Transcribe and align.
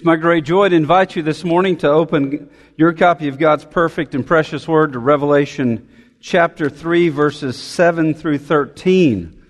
It's 0.00 0.06
my 0.06 0.16
great 0.16 0.44
joy 0.44 0.70
to 0.70 0.74
invite 0.74 1.14
you 1.14 1.22
this 1.22 1.44
morning 1.44 1.76
to 1.76 1.90
open 1.90 2.48
your 2.74 2.94
copy 2.94 3.28
of 3.28 3.36
God's 3.36 3.66
perfect 3.66 4.14
and 4.14 4.26
precious 4.26 4.66
word 4.66 4.94
to 4.94 4.98
Revelation 4.98 5.86
chapter 6.20 6.70
3, 6.70 7.10
verses 7.10 7.58
7 7.58 8.14
through 8.14 8.38
13. 8.38 9.44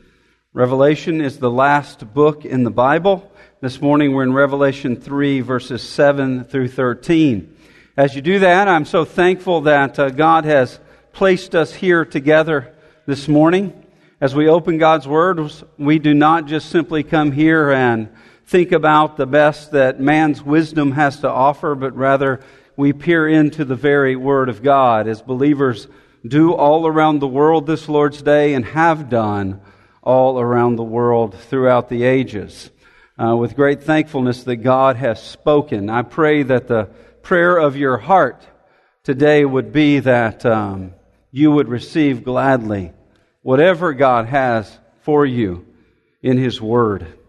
Revelation 0.53 1.21
is 1.21 1.39
the 1.39 1.53
last 1.53 2.13
book 2.13 2.45
in 2.45 2.65
the 2.65 2.71
Bible. 2.73 3.31
This 3.61 3.81
morning 3.81 4.13
we're 4.13 4.25
in 4.25 4.33
Revelation 4.33 4.97
3, 4.97 5.40
verses 5.40 5.88
7 5.88 6.42
through 6.42 6.67
13. 6.67 7.56
As 7.96 8.17
you 8.17 8.21
do 8.21 8.40
that, 8.40 8.67
I'm 8.67 8.87
so 8.87 9.04
thankful 9.04 9.60
that 9.60 10.01
uh, 10.01 10.10
God 10.10 10.46
has 10.46 10.80
placed 11.12 11.54
us 11.54 11.72
here 11.72 12.04
together 12.04 12.74
this 13.06 13.28
morning. 13.28 13.87
As 14.21 14.35
we 14.35 14.48
open 14.48 14.78
God's 14.78 15.06
Word, 15.06 15.53
we 15.78 16.01
do 16.01 16.12
not 16.12 16.46
just 16.46 16.70
simply 16.70 17.05
come 17.05 17.30
here 17.30 17.70
and 17.70 18.09
think 18.51 18.73
about 18.73 19.16
the 19.16 19.27
best 19.27 19.70
that 19.70 20.01
man's 20.01 20.42
wisdom 20.42 20.91
has 20.91 21.20
to 21.20 21.30
offer, 21.30 21.77
but 21.77 21.95
rather 21.95 22.41
we 22.77 22.92
peer 22.92 23.28
into 23.28 23.64
the 23.64 23.77
very 23.77 24.16
Word 24.16 24.48
of 24.48 24.60
God 24.60 25.06
as 25.06 25.22
believers 25.22 25.86
do 26.27 26.52
all 26.52 26.84
around 26.84 27.20
the 27.20 27.28
world 27.28 27.64
this 27.68 27.88
Lord's 27.88 28.20
Day 28.22 28.55
and 28.55 28.64
have 28.64 29.08
done 29.08 29.60
all 30.02 30.41
around 30.41 30.74
the 30.74 30.82
world 30.82 31.38
throughout 31.38 31.88
the 31.88 32.02
ages. 32.02 32.70
Uh, 33.16 33.36
with 33.36 33.55
great 33.55 33.84
thankfulness 33.84 34.42
that 34.42 34.56
God 34.56 34.96
has 34.96 35.22
spoken. 35.22 35.88
I 35.88 36.02
pray 36.02 36.42
that 36.42 36.66
the 36.66 36.86
prayer 37.22 37.56
of 37.56 37.77
your 37.77 37.98
heart 37.98 38.44
today 39.05 39.44
would 39.44 39.72
be 39.72 40.00
that 40.00 40.44
um, 40.44 40.94
you 41.30 41.52
would 41.52 41.69
receive 41.69 42.24
gladly 42.24 42.92
whatever 43.42 43.92
God 43.92 44.27
has 44.27 44.77
for 45.02 45.24
you 45.24 45.66
in 46.20 46.36
His 46.36 46.60
Word. 46.60 47.20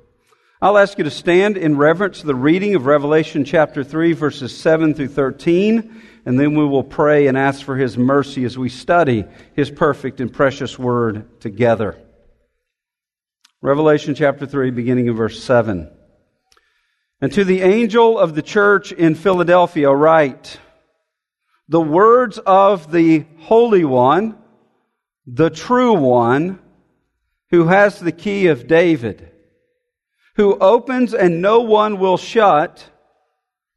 I'll 0.63 0.77
ask 0.77 0.99
you 0.99 1.05
to 1.05 1.09
stand 1.09 1.57
in 1.57 1.75
reverence 1.75 2.20
to 2.20 2.27
the 2.27 2.35
reading 2.35 2.75
of 2.75 2.85
Revelation 2.85 3.45
chapter 3.45 3.83
3, 3.83 4.13
verses 4.13 4.55
7 4.55 4.93
through 4.93 5.07
13, 5.07 6.03
and 6.23 6.40
then 6.40 6.53
we 6.53 6.63
will 6.63 6.84
pray 6.84 7.26
and 7.26 7.35
ask 7.35 7.65
for 7.65 7.76
His 7.76 7.98
mercy 7.98 8.45
as 8.45 8.59
we 8.59 8.70
study 8.70 9.26
His 9.55 9.71
perfect 9.71 10.21
and 10.21 10.31
precious 10.31 10.77
Word 10.77 11.41
together. 11.41 11.98
Revelation 13.59 14.13
chapter 14.13 14.45
3, 14.45 14.70
beginning 14.70 15.07
in 15.07 15.15
verse 15.15 15.43
7. 15.43 15.90
And 17.21 17.34
to 17.34 17.43
the 17.43 17.62
angel 17.62 18.20
of 18.20 18.35
the 18.35 18.43
church 18.43 18.91
in 18.91 19.15
Philadelphia, 19.15 19.90
write 19.90 20.59
the 21.70 21.81
words 21.81 22.37
of 22.37 22.91
the 22.91 23.25
Holy 23.40 23.84
One, 23.84 24.37
the 25.25 25.49
true 25.49 25.93
One, 25.93 26.59
who 27.49 27.65
has 27.65 27.99
the 27.99 28.12
key 28.12 28.46
of 28.46 28.68
David 28.68 29.30
who 30.35 30.57
opens 30.60 31.13
and 31.13 31.41
no 31.41 31.62
one 31.62 31.99
will 31.99 32.18
shut, 32.18 32.90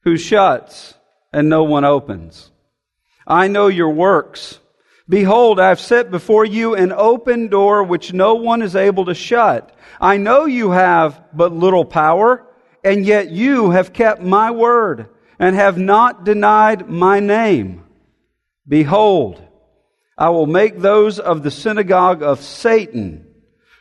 who 0.03 0.17
shuts 0.17 0.95
and 1.33 1.49
no 1.49 1.65
one 1.65 1.85
opens. 1.85 2.51
I 3.27 3.49
know 3.49 3.69
your 3.69 3.91
works. 3.91 4.59
Behold, 5.09 5.61
I 5.61 5.69
have 5.69 5.81
set 5.81 6.11
before 6.11 6.45
you 6.45 6.75
an 6.75 6.93
open 6.93 7.49
door 7.49 7.83
which 7.83 8.13
no 8.13 8.37
one 8.37 8.63
is 8.63 8.77
able 8.77 9.07
to 9.07 9.15
shut. 9.15 9.77
I 10.01 10.17
know 10.17 10.47
you 10.47 10.71
have 10.71 11.23
but 11.33 11.53
little 11.53 11.85
power, 11.85 12.47
and 12.83 13.05
yet 13.05 13.31
you 13.31 13.71
have 13.71 13.93
kept 13.93 14.23
my 14.23 14.51
word 14.51 15.09
and 15.39 15.57
have 15.57 15.79
not 15.79 16.25
denied 16.25 16.89
my 16.89 17.21
name. 17.21 17.85
Behold, 18.67 19.43
I 20.17 20.31
will 20.31 20.47
make 20.47 20.79
those 20.79 21.19
of 21.19 21.43
the 21.43 21.51
synagogue 21.51 22.23
of 22.23 22.41
Satan 22.41 23.24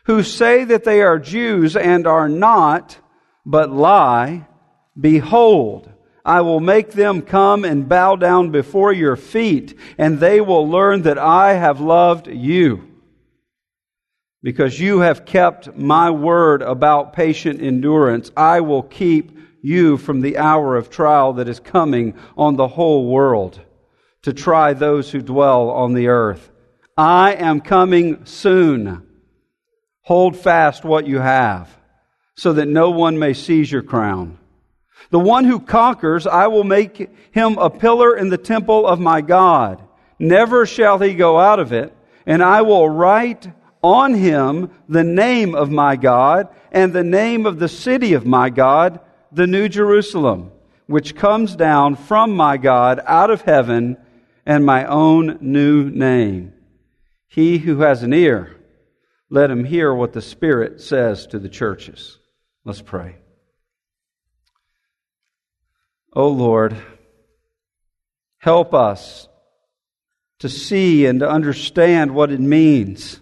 who 0.05 0.23
say 0.23 0.65
that 0.65 0.83
they 0.83 1.01
are 1.01 1.19
Jews 1.19 1.75
and 1.75 2.05
are 2.05 2.29
not, 2.29 2.97
but 3.45 3.71
lie, 3.71 4.47
behold, 4.99 5.89
I 6.25 6.41
will 6.41 6.59
make 6.59 6.91
them 6.91 7.21
come 7.21 7.65
and 7.65 7.89
bow 7.89 8.15
down 8.15 8.51
before 8.51 8.93
your 8.93 9.15
feet, 9.15 9.77
and 9.97 10.19
they 10.19 10.39
will 10.39 10.67
learn 10.67 11.03
that 11.03 11.17
I 11.17 11.53
have 11.53 11.81
loved 11.81 12.27
you. 12.27 12.89
Because 14.41 14.79
you 14.79 14.99
have 14.99 15.25
kept 15.25 15.75
my 15.75 16.11
word 16.11 16.61
about 16.61 17.13
patient 17.13 17.61
endurance, 17.61 18.29
I 18.35 18.61
will 18.61 18.83
keep 18.83 19.37
you 19.61 19.95
from 19.97 20.19
the 20.19 20.37
hour 20.37 20.75
of 20.75 20.89
trial 20.89 21.33
that 21.33 21.47
is 21.47 21.61
coming 21.61 22.15
on 22.37 22.57
the 22.57 22.67
whole 22.67 23.07
world 23.07 23.61
to 24.23 24.33
try 24.33 24.73
those 24.73 25.11
who 25.11 25.21
dwell 25.21 25.69
on 25.69 25.93
the 25.93 26.07
earth. 26.07 26.51
I 26.97 27.35
am 27.35 27.61
coming 27.61 28.25
soon. 28.25 29.07
Hold 30.03 30.37
fast 30.37 30.83
what 30.83 31.07
you 31.07 31.19
have, 31.19 31.75
so 32.35 32.53
that 32.53 32.67
no 32.67 32.91
one 32.91 33.17
may 33.17 33.33
seize 33.33 33.71
your 33.71 33.83
crown. 33.83 34.37
The 35.09 35.19
one 35.19 35.45
who 35.45 35.59
conquers, 35.59 36.27
I 36.27 36.47
will 36.47 36.63
make 36.63 37.09
him 37.31 37.57
a 37.57 37.69
pillar 37.69 38.15
in 38.15 38.29
the 38.29 38.37
temple 38.37 38.85
of 38.85 38.99
my 38.99 39.21
God. 39.21 39.81
Never 40.19 40.65
shall 40.65 40.99
he 40.99 41.13
go 41.13 41.39
out 41.39 41.59
of 41.59 41.71
it, 41.71 41.95
and 42.25 42.43
I 42.43 42.61
will 42.63 42.89
write 42.89 43.47
on 43.81 44.13
him 44.13 44.71
the 44.87 45.03
name 45.03 45.55
of 45.55 45.69
my 45.69 45.95
God 45.95 46.47
and 46.71 46.91
the 46.91 47.03
name 47.03 47.45
of 47.45 47.59
the 47.59 47.67
city 47.69 48.13
of 48.13 48.25
my 48.25 48.49
God, 48.49 48.99
the 49.31 49.47
New 49.47 49.69
Jerusalem, 49.69 50.51
which 50.87 51.15
comes 51.15 51.55
down 51.55 51.95
from 51.95 52.35
my 52.35 52.57
God 52.57 53.01
out 53.05 53.29
of 53.29 53.41
heaven, 53.41 53.97
and 54.45 54.65
my 54.65 54.85
own 54.85 55.37
new 55.39 55.89
name. 55.89 56.53
He 57.27 57.59
who 57.59 57.79
has 57.79 58.03
an 58.03 58.13
ear, 58.13 58.57
let 59.33 59.49
him 59.49 59.63
hear 59.63 59.91
what 59.91 60.13
the 60.13 60.21
Spirit 60.21 60.79
says 60.79 61.25
to 61.25 61.39
the 61.39 61.49
churches. 61.49 62.19
Let's 62.65 62.83
pray. 62.83 63.15
O 66.15 66.25
oh 66.25 66.27
Lord, 66.27 66.77
help 68.37 68.75
us 68.75 69.27
to 70.37 70.47
see 70.47 71.07
and 71.07 71.19
to 71.21 71.27
understand 71.27 72.13
what 72.13 72.31
it 72.31 72.39
means 72.39 73.19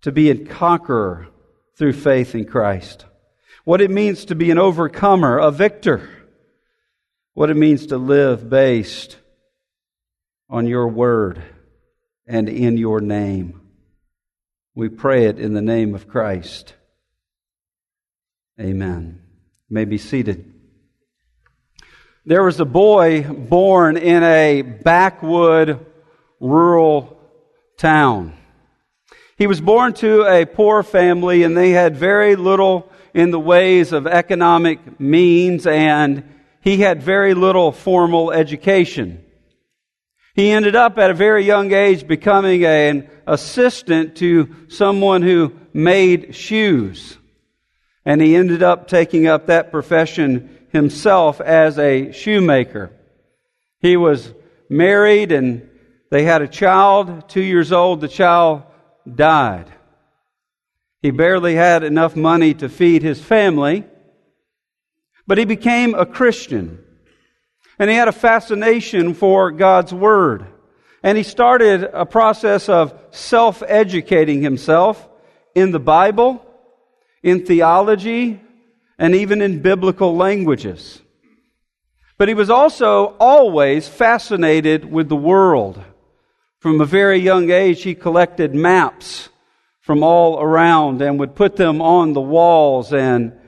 to 0.00 0.10
be 0.10 0.30
a 0.30 0.38
conqueror 0.38 1.28
through 1.76 1.92
faith 1.92 2.34
in 2.34 2.46
Christ. 2.46 3.04
What 3.64 3.82
it 3.82 3.90
means 3.90 4.24
to 4.24 4.34
be 4.34 4.50
an 4.50 4.58
overcomer, 4.58 5.36
a 5.36 5.50
victor. 5.50 6.08
What 7.34 7.50
it 7.50 7.58
means 7.58 7.88
to 7.88 7.98
live 7.98 8.48
based 8.48 9.18
on 10.48 10.66
your 10.66 10.88
word 10.88 11.42
and 12.26 12.48
in 12.48 12.78
your 12.78 13.02
name. 13.02 13.60
We 14.76 14.88
pray 14.88 15.26
it 15.26 15.38
in 15.38 15.54
the 15.54 15.62
name 15.62 15.94
of 15.94 16.08
Christ. 16.08 16.74
Amen. 18.60 19.20
You 19.68 19.74
may 19.74 19.84
be 19.84 19.98
seated. 19.98 20.52
There 22.26 22.42
was 22.42 22.58
a 22.58 22.64
boy 22.64 23.22
born 23.22 23.96
in 23.96 24.24
a 24.24 24.62
backwood 24.62 25.86
rural 26.40 27.20
town. 27.76 28.34
He 29.36 29.46
was 29.46 29.60
born 29.60 29.92
to 29.94 30.24
a 30.24 30.44
poor 30.44 30.82
family 30.82 31.44
and 31.44 31.56
they 31.56 31.70
had 31.70 31.96
very 31.96 32.34
little 32.34 32.90
in 33.12 33.30
the 33.30 33.38
ways 33.38 33.92
of 33.92 34.08
economic 34.08 34.98
means 34.98 35.68
and 35.68 36.24
he 36.60 36.78
had 36.78 37.00
very 37.00 37.34
little 37.34 37.70
formal 37.70 38.32
education. 38.32 39.23
He 40.34 40.50
ended 40.50 40.74
up 40.74 40.98
at 40.98 41.10
a 41.10 41.14
very 41.14 41.44
young 41.44 41.72
age 41.72 42.06
becoming 42.06 42.64
an 42.64 43.08
assistant 43.26 44.16
to 44.16 44.54
someone 44.68 45.22
who 45.22 45.52
made 45.72 46.34
shoes. 46.34 47.16
And 48.04 48.20
he 48.20 48.34
ended 48.34 48.62
up 48.62 48.88
taking 48.88 49.26
up 49.28 49.46
that 49.46 49.70
profession 49.70 50.66
himself 50.70 51.40
as 51.40 51.78
a 51.78 52.10
shoemaker. 52.12 52.90
He 53.78 53.96
was 53.96 54.34
married 54.68 55.30
and 55.30 55.68
they 56.10 56.24
had 56.24 56.42
a 56.42 56.48
child, 56.48 57.28
two 57.28 57.40
years 57.40 57.72
old. 57.72 58.00
The 58.00 58.08
child 58.08 58.64
died. 59.12 59.72
He 61.00 61.12
barely 61.12 61.54
had 61.54 61.84
enough 61.84 62.16
money 62.16 62.54
to 62.54 62.68
feed 62.68 63.02
his 63.02 63.22
family, 63.22 63.84
but 65.26 65.38
he 65.38 65.44
became 65.44 65.94
a 65.94 66.06
Christian. 66.06 66.83
And 67.78 67.90
he 67.90 67.96
had 67.96 68.08
a 68.08 68.12
fascination 68.12 69.14
for 69.14 69.50
God's 69.50 69.92
Word. 69.92 70.46
And 71.02 71.18
he 71.18 71.24
started 71.24 71.84
a 71.84 72.06
process 72.06 72.68
of 72.68 72.98
self 73.10 73.62
educating 73.66 74.42
himself 74.42 75.06
in 75.54 75.70
the 75.70 75.80
Bible, 75.80 76.44
in 77.22 77.44
theology, 77.44 78.40
and 78.98 79.14
even 79.14 79.42
in 79.42 79.60
biblical 79.60 80.16
languages. 80.16 81.02
But 82.16 82.28
he 82.28 82.34
was 82.34 82.50
also 82.50 83.16
always 83.18 83.88
fascinated 83.88 84.90
with 84.90 85.08
the 85.08 85.16
world. 85.16 85.82
From 86.60 86.80
a 86.80 86.86
very 86.86 87.18
young 87.18 87.50
age, 87.50 87.82
he 87.82 87.94
collected 87.94 88.54
maps 88.54 89.28
from 89.80 90.02
all 90.02 90.40
around 90.40 91.02
and 91.02 91.18
would 91.18 91.34
put 91.34 91.56
them 91.56 91.82
on 91.82 92.14
the 92.14 92.20
walls 92.20 92.92
and 92.92 93.38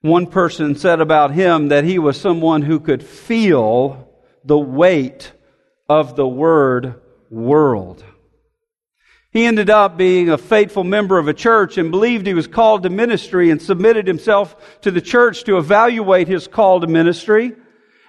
one 0.00 0.26
person 0.26 0.76
said 0.76 1.00
about 1.00 1.32
him 1.32 1.68
that 1.68 1.84
he 1.84 1.98
was 1.98 2.20
someone 2.20 2.62
who 2.62 2.78
could 2.78 3.02
feel 3.02 4.08
the 4.44 4.58
weight 4.58 5.32
of 5.88 6.14
the 6.14 6.28
word 6.28 7.00
world. 7.30 8.04
He 9.30 9.44
ended 9.44 9.68
up 9.68 9.96
being 9.96 10.30
a 10.30 10.38
faithful 10.38 10.84
member 10.84 11.18
of 11.18 11.28
a 11.28 11.34
church 11.34 11.76
and 11.76 11.90
believed 11.90 12.26
he 12.26 12.34
was 12.34 12.46
called 12.46 12.84
to 12.84 12.90
ministry 12.90 13.50
and 13.50 13.60
submitted 13.60 14.06
himself 14.06 14.80
to 14.82 14.90
the 14.90 15.02
church 15.02 15.44
to 15.44 15.58
evaluate 15.58 16.28
his 16.28 16.46
call 16.46 16.80
to 16.80 16.86
ministry. 16.86 17.52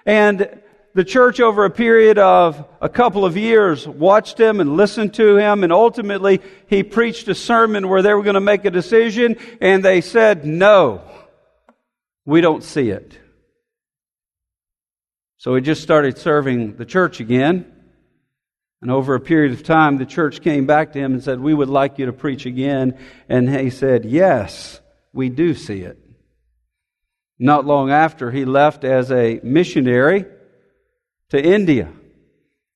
And 0.06 0.60
the 0.94 1.04
church 1.04 1.38
over 1.38 1.64
a 1.64 1.70
period 1.70 2.18
of 2.18 2.64
a 2.80 2.88
couple 2.88 3.24
of 3.24 3.36
years 3.36 3.86
watched 3.86 4.40
him 4.40 4.60
and 4.60 4.76
listened 4.76 5.14
to 5.14 5.36
him 5.36 5.62
and 5.62 5.72
ultimately 5.72 6.40
he 6.68 6.82
preached 6.82 7.28
a 7.28 7.34
sermon 7.34 7.88
where 7.88 8.02
they 8.02 8.14
were 8.14 8.22
going 8.22 8.34
to 8.34 8.40
make 8.40 8.64
a 8.64 8.70
decision 8.70 9.36
and 9.60 9.84
they 9.84 10.00
said, 10.00 10.44
no, 10.44 11.02
we 12.24 12.40
don't 12.40 12.62
see 12.62 12.90
it. 12.90 13.18
So 15.38 15.54
he 15.54 15.62
just 15.62 15.82
started 15.82 16.18
serving 16.18 16.76
the 16.76 16.84
church 16.84 17.20
again. 17.20 17.72
And 18.82 18.90
over 18.90 19.14
a 19.14 19.20
period 19.20 19.52
of 19.52 19.62
time, 19.62 19.98
the 19.98 20.06
church 20.06 20.42
came 20.42 20.66
back 20.66 20.92
to 20.92 20.98
him 20.98 21.14
and 21.14 21.22
said, 21.22 21.40
We 21.40 21.54
would 21.54 21.68
like 21.68 21.98
you 21.98 22.06
to 22.06 22.12
preach 22.12 22.46
again. 22.46 22.98
And 23.28 23.48
he 23.48 23.70
said, 23.70 24.04
Yes, 24.04 24.80
we 25.12 25.28
do 25.28 25.54
see 25.54 25.80
it. 25.80 25.98
Not 27.38 27.64
long 27.64 27.90
after, 27.90 28.30
he 28.30 28.44
left 28.44 28.84
as 28.84 29.10
a 29.10 29.40
missionary 29.42 30.26
to 31.30 31.42
India. 31.42 31.90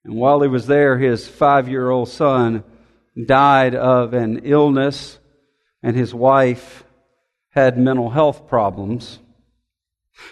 And 0.04 0.14
while 0.14 0.40
he 0.40 0.48
was 0.48 0.66
there, 0.66 0.98
his 0.98 1.28
five 1.28 1.68
year 1.68 1.90
old 1.90 2.08
son 2.08 2.64
died 3.22 3.74
of 3.74 4.14
an 4.14 4.40
illness, 4.44 5.18
and 5.82 5.96
his 5.96 6.14
wife 6.14 6.84
had 7.50 7.78
mental 7.78 8.10
health 8.10 8.48
problems. 8.48 9.18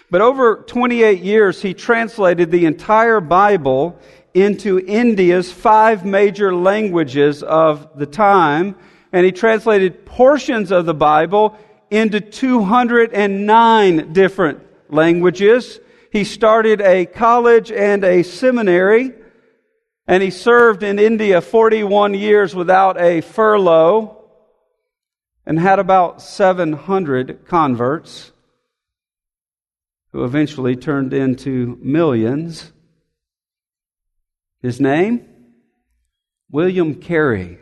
But 0.09 0.21
over 0.21 0.57
28 0.57 1.21
years, 1.21 1.61
he 1.61 1.73
translated 1.73 2.51
the 2.51 2.65
entire 2.65 3.19
Bible 3.19 3.99
into 4.33 4.79
India's 4.79 5.51
five 5.51 6.05
major 6.05 6.55
languages 6.55 7.43
of 7.43 7.97
the 7.97 8.05
time, 8.05 8.75
and 9.11 9.25
he 9.25 9.31
translated 9.31 10.05
portions 10.05 10.71
of 10.71 10.85
the 10.85 10.93
Bible 10.93 11.57
into 11.91 12.19
209 12.19 14.13
different 14.13 14.61
languages. 14.89 15.79
He 16.11 16.23
started 16.23 16.81
a 16.81 17.05
college 17.05 17.71
and 17.71 18.03
a 18.03 18.23
seminary, 18.23 19.13
and 20.07 20.23
he 20.23 20.31
served 20.31 20.83
in 20.83 20.99
India 20.99 21.41
41 21.41 22.13
years 22.13 22.55
without 22.55 22.99
a 22.99 23.21
furlough 23.21 24.19
and 25.45 25.59
had 25.59 25.79
about 25.79 26.21
700 26.21 27.45
converts 27.47 28.32
who 30.13 30.23
eventually 30.23 30.75
turned 30.75 31.11
into 31.11 31.77
millions. 31.81 32.71
His 34.61 34.79
name? 34.79 35.27
William 36.51 36.95
Carey. 36.95 37.57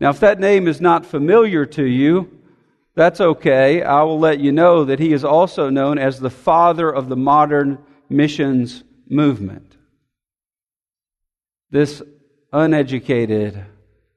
Now, 0.00 0.10
if 0.10 0.18
that 0.20 0.40
name 0.40 0.66
is 0.66 0.80
not 0.80 1.06
familiar 1.06 1.64
to 1.64 1.84
you, 1.84 2.40
that's 2.96 3.20
okay. 3.20 3.82
I 3.82 4.02
will 4.02 4.18
let 4.18 4.40
you 4.40 4.50
know 4.50 4.84
that 4.84 4.98
he 4.98 5.12
is 5.12 5.24
also 5.24 5.70
known 5.70 5.96
as 5.96 6.18
the 6.18 6.30
father 6.30 6.90
of 6.90 7.08
the 7.08 7.16
modern 7.16 7.78
missions 8.08 8.82
movement. 9.08 9.76
This 11.70 12.02
uneducated 12.52 13.64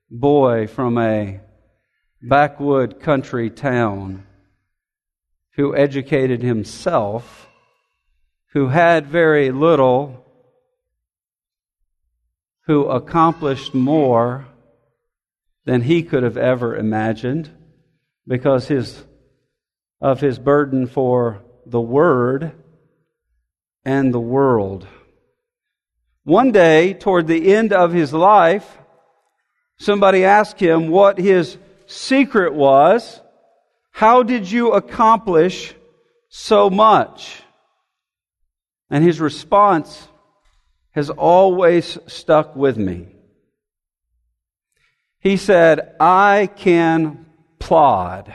boy 0.10 0.68
from 0.68 0.98
a 0.98 1.40
backwood 2.22 3.00
country 3.00 3.52
town 3.52 4.27
who 5.58 5.76
educated 5.76 6.42
himself, 6.42 7.50
who 8.54 8.68
had 8.68 9.08
very 9.08 9.52
little, 9.52 10.24
who 12.68 12.86
accomplished 12.86 13.74
more 13.74 14.46
than 15.66 15.82
he 15.82 16.04
could 16.04 16.24
have 16.24 16.38
ever 16.38 16.76
imagined 16.76 17.50
because 18.28 18.68
his, 18.68 19.04
of 20.00 20.22
his 20.22 20.38
burden 20.38 20.86
for 20.86 21.42
the 21.66 21.82
Word 21.82 22.52
and 23.84 24.14
the 24.14 24.20
world. 24.20 24.88
One 26.24 26.52
day, 26.52 26.94
toward 26.94 27.26
the 27.26 27.56
end 27.56 27.74
of 27.74 27.94
his 27.94 28.14
life, 28.14 28.78
somebody 29.80 30.24
asked 30.24 30.60
him 30.60 30.90
what 30.90 31.18
his 31.18 31.58
secret 31.88 32.54
was. 32.54 33.22
How 33.98 34.22
did 34.22 34.52
you 34.52 34.74
accomplish 34.74 35.74
so 36.30 36.70
much? 36.70 37.42
And 38.92 39.04
his 39.04 39.20
response 39.20 40.08
has 40.92 41.10
always 41.10 41.98
stuck 42.06 42.56
with 42.56 42.78
me. 42.78 43.08
He 45.20 45.36
said, 45.36 45.96
I 46.00 46.48
can 46.58 47.26
plod. 47.58 48.32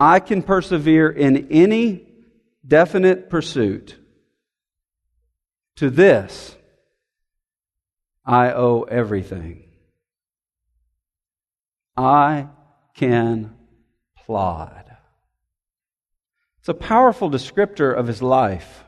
I 0.00 0.18
can 0.18 0.42
persevere 0.42 1.10
in 1.10 1.48
any 1.50 2.06
definite 2.66 3.28
pursuit. 3.28 3.98
To 5.76 5.90
this, 5.90 6.56
I 8.24 8.50
owe 8.52 8.84
everything. 8.84 9.64
I 11.98 12.48
can 12.94 13.54
plod. 14.16 14.84
It's 16.60 16.68
a 16.68 16.74
powerful 16.74 17.30
descriptor 17.30 17.94
of 17.94 18.06
his 18.06 18.22
life. 18.22 18.84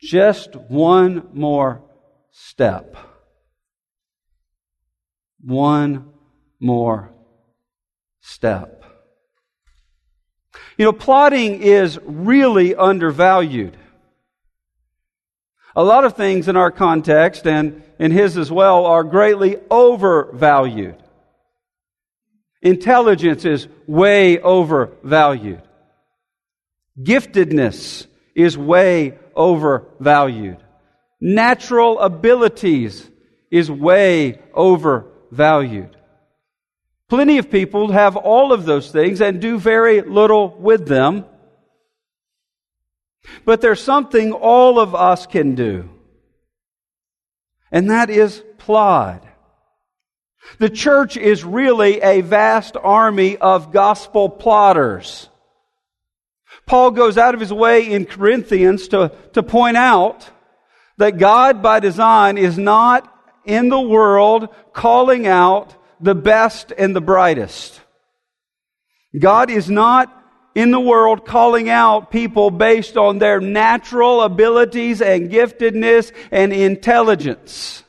Just 0.00 0.54
one 0.54 1.28
more 1.32 1.82
step. 2.30 2.96
One 5.40 6.12
more 6.60 7.12
step. 8.20 8.84
You 10.78 10.84
know, 10.84 10.92
plodding 10.92 11.62
is 11.62 11.98
really 12.04 12.74
undervalued. 12.74 13.76
A 15.76 15.84
lot 15.84 16.04
of 16.04 16.14
things 16.16 16.48
in 16.48 16.56
our 16.56 16.70
context 16.70 17.46
and 17.46 17.82
in 17.98 18.10
his 18.10 18.36
as 18.36 18.50
well 18.50 18.86
are 18.86 19.04
greatly 19.04 19.56
overvalued. 19.70 20.99
Intelligence 22.62 23.44
is 23.44 23.68
way 23.86 24.38
overvalued. 24.38 25.62
Giftedness 27.00 28.06
is 28.34 28.58
way 28.58 29.18
overvalued. 29.34 30.58
Natural 31.20 31.98
abilities 31.98 33.08
is 33.50 33.70
way 33.70 34.40
overvalued. 34.54 35.96
Plenty 37.08 37.38
of 37.38 37.50
people 37.50 37.90
have 37.90 38.16
all 38.16 38.52
of 38.52 38.64
those 38.64 38.90
things 38.90 39.20
and 39.20 39.40
do 39.40 39.58
very 39.58 40.02
little 40.02 40.48
with 40.56 40.86
them. 40.86 41.24
But 43.44 43.60
there's 43.60 43.82
something 43.82 44.32
all 44.32 44.78
of 44.78 44.94
us 44.94 45.26
can 45.26 45.54
do. 45.54 45.90
And 47.72 47.90
that 47.90 48.10
is 48.10 48.42
plod. 48.58 49.26
The 50.58 50.70
church 50.70 51.16
is 51.16 51.44
really 51.44 52.00
a 52.00 52.20
vast 52.20 52.76
army 52.76 53.36
of 53.36 53.72
gospel 53.72 54.30
plodders. 54.30 55.28
Paul 56.66 56.90
goes 56.90 57.18
out 57.18 57.34
of 57.34 57.40
his 57.40 57.52
way 57.52 57.90
in 57.90 58.04
Corinthians 58.04 58.88
to, 58.88 59.12
to 59.32 59.42
point 59.42 59.76
out 59.76 60.28
that 60.98 61.18
God 61.18 61.62
by 61.62 61.80
design 61.80 62.38
is 62.38 62.58
not 62.58 63.12
in 63.44 63.68
the 63.68 63.80
world 63.80 64.48
calling 64.72 65.26
out 65.26 65.74
the 66.00 66.14
best 66.14 66.72
and 66.76 66.94
the 66.94 67.00
brightest. 67.00 67.80
God 69.18 69.50
is 69.50 69.68
not 69.68 70.16
in 70.54 70.70
the 70.70 70.80
world 70.80 71.24
calling 71.24 71.68
out 71.68 72.10
people 72.10 72.50
based 72.50 72.96
on 72.96 73.18
their 73.18 73.40
natural 73.40 74.22
abilities 74.22 75.00
and 75.00 75.30
giftedness 75.30 76.12
and 76.30 76.52
intelligence. 76.52 77.82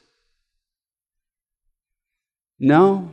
No. 2.62 3.12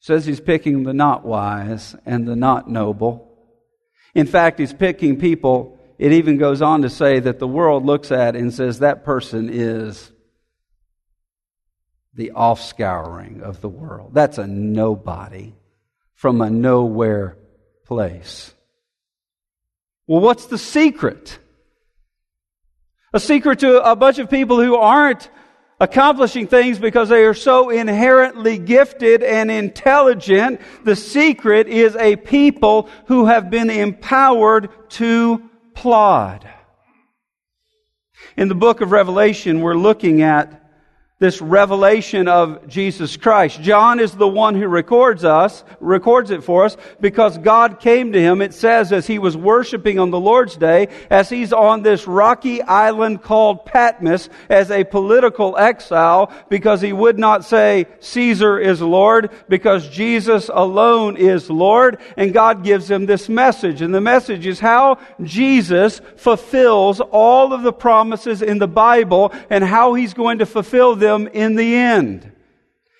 Says 0.00 0.26
he's 0.26 0.38
picking 0.38 0.82
the 0.82 0.92
not 0.92 1.24
wise 1.24 1.96
and 2.04 2.28
the 2.28 2.36
not 2.36 2.70
noble. 2.70 3.26
In 4.14 4.26
fact, 4.26 4.58
he's 4.58 4.72
picking 4.72 5.18
people. 5.18 5.78
It 5.98 6.12
even 6.12 6.36
goes 6.36 6.60
on 6.60 6.82
to 6.82 6.90
say 6.90 7.20
that 7.20 7.38
the 7.38 7.48
world 7.48 7.86
looks 7.86 8.12
at 8.12 8.36
and 8.36 8.52
says 8.52 8.80
that 8.80 9.02
person 9.02 9.48
is 9.50 10.12
the 12.12 12.32
offscouring 12.36 13.40
of 13.40 13.62
the 13.62 13.68
world. 13.68 14.12
That's 14.12 14.36
a 14.36 14.46
nobody 14.46 15.54
from 16.14 16.42
a 16.42 16.50
nowhere 16.50 17.38
place. 17.86 18.52
Well, 20.06 20.20
what's 20.20 20.46
the 20.46 20.58
secret? 20.58 21.38
A 23.14 23.20
secret 23.20 23.60
to 23.60 23.82
a 23.82 23.96
bunch 23.96 24.18
of 24.18 24.28
people 24.28 24.62
who 24.62 24.76
aren't 24.76 25.30
accomplishing 25.80 26.46
things 26.46 26.78
because 26.78 27.08
they 27.08 27.24
are 27.24 27.34
so 27.34 27.70
inherently 27.70 28.58
gifted 28.58 29.22
and 29.22 29.50
intelligent. 29.50 30.60
The 30.84 30.96
secret 30.96 31.68
is 31.68 31.94
a 31.96 32.16
people 32.16 32.88
who 33.06 33.26
have 33.26 33.50
been 33.50 33.70
empowered 33.70 34.70
to 34.90 35.48
plod. 35.74 36.48
In 38.36 38.48
the 38.48 38.54
book 38.54 38.80
of 38.80 38.92
Revelation, 38.92 39.60
we're 39.60 39.74
looking 39.74 40.22
at 40.22 40.67
this 41.20 41.42
revelation 41.42 42.28
of 42.28 42.68
Jesus 42.68 43.16
Christ. 43.16 43.60
John 43.60 43.98
is 43.98 44.12
the 44.12 44.28
one 44.28 44.54
who 44.54 44.68
records 44.68 45.24
us, 45.24 45.64
records 45.80 46.30
it 46.30 46.44
for 46.44 46.64
us, 46.64 46.76
because 47.00 47.36
God 47.38 47.80
came 47.80 48.12
to 48.12 48.20
him, 48.20 48.40
it 48.40 48.54
says, 48.54 48.92
as 48.92 49.08
he 49.08 49.18
was 49.18 49.36
worshiping 49.36 49.98
on 49.98 50.12
the 50.12 50.20
Lord's 50.20 50.54
day, 50.56 50.86
as 51.10 51.28
he's 51.28 51.52
on 51.52 51.82
this 51.82 52.06
rocky 52.06 52.62
island 52.62 53.20
called 53.22 53.66
Patmos 53.66 54.28
as 54.48 54.70
a 54.70 54.84
political 54.84 55.58
exile, 55.58 56.32
because 56.48 56.80
he 56.80 56.92
would 56.92 57.18
not 57.18 57.44
say 57.44 57.86
Caesar 57.98 58.56
is 58.56 58.80
Lord, 58.80 59.30
because 59.48 59.88
Jesus 59.88 60.48
alone 60.54 61.16
is 61.16 61.50
Lord, 61.50 61.98
and 62.16 62.32
God 62.32 62.62
gives 62.62 62.88
him 62.88 63.06
this 63.06 63.28
message. 63.28 63.82
And 63.82 63.92
the 63.92 64.00
message 64.00 64.46
is 64.46 64.60
how 64.60 64.98
Jesus 65.24 66.00
fulfills 66.14 67.00
all 67.00 67.52
of 67.52 67.62
the 67.62 67.72
promises 67.72 68.40
in 68.40 68.58
the 68.58 68.68
Bible 68.68 69.32
and 69.50 69.64
how 69.64 69.94
he's 69.94 70.14
going 70.14 70.38
to 70.38 70.46
fulfill 70.46 70.94
them 70.94 71.07
them 71.08 71.26
in 71.28 71.56
the 71.56 71.74
end. 71.74 72.32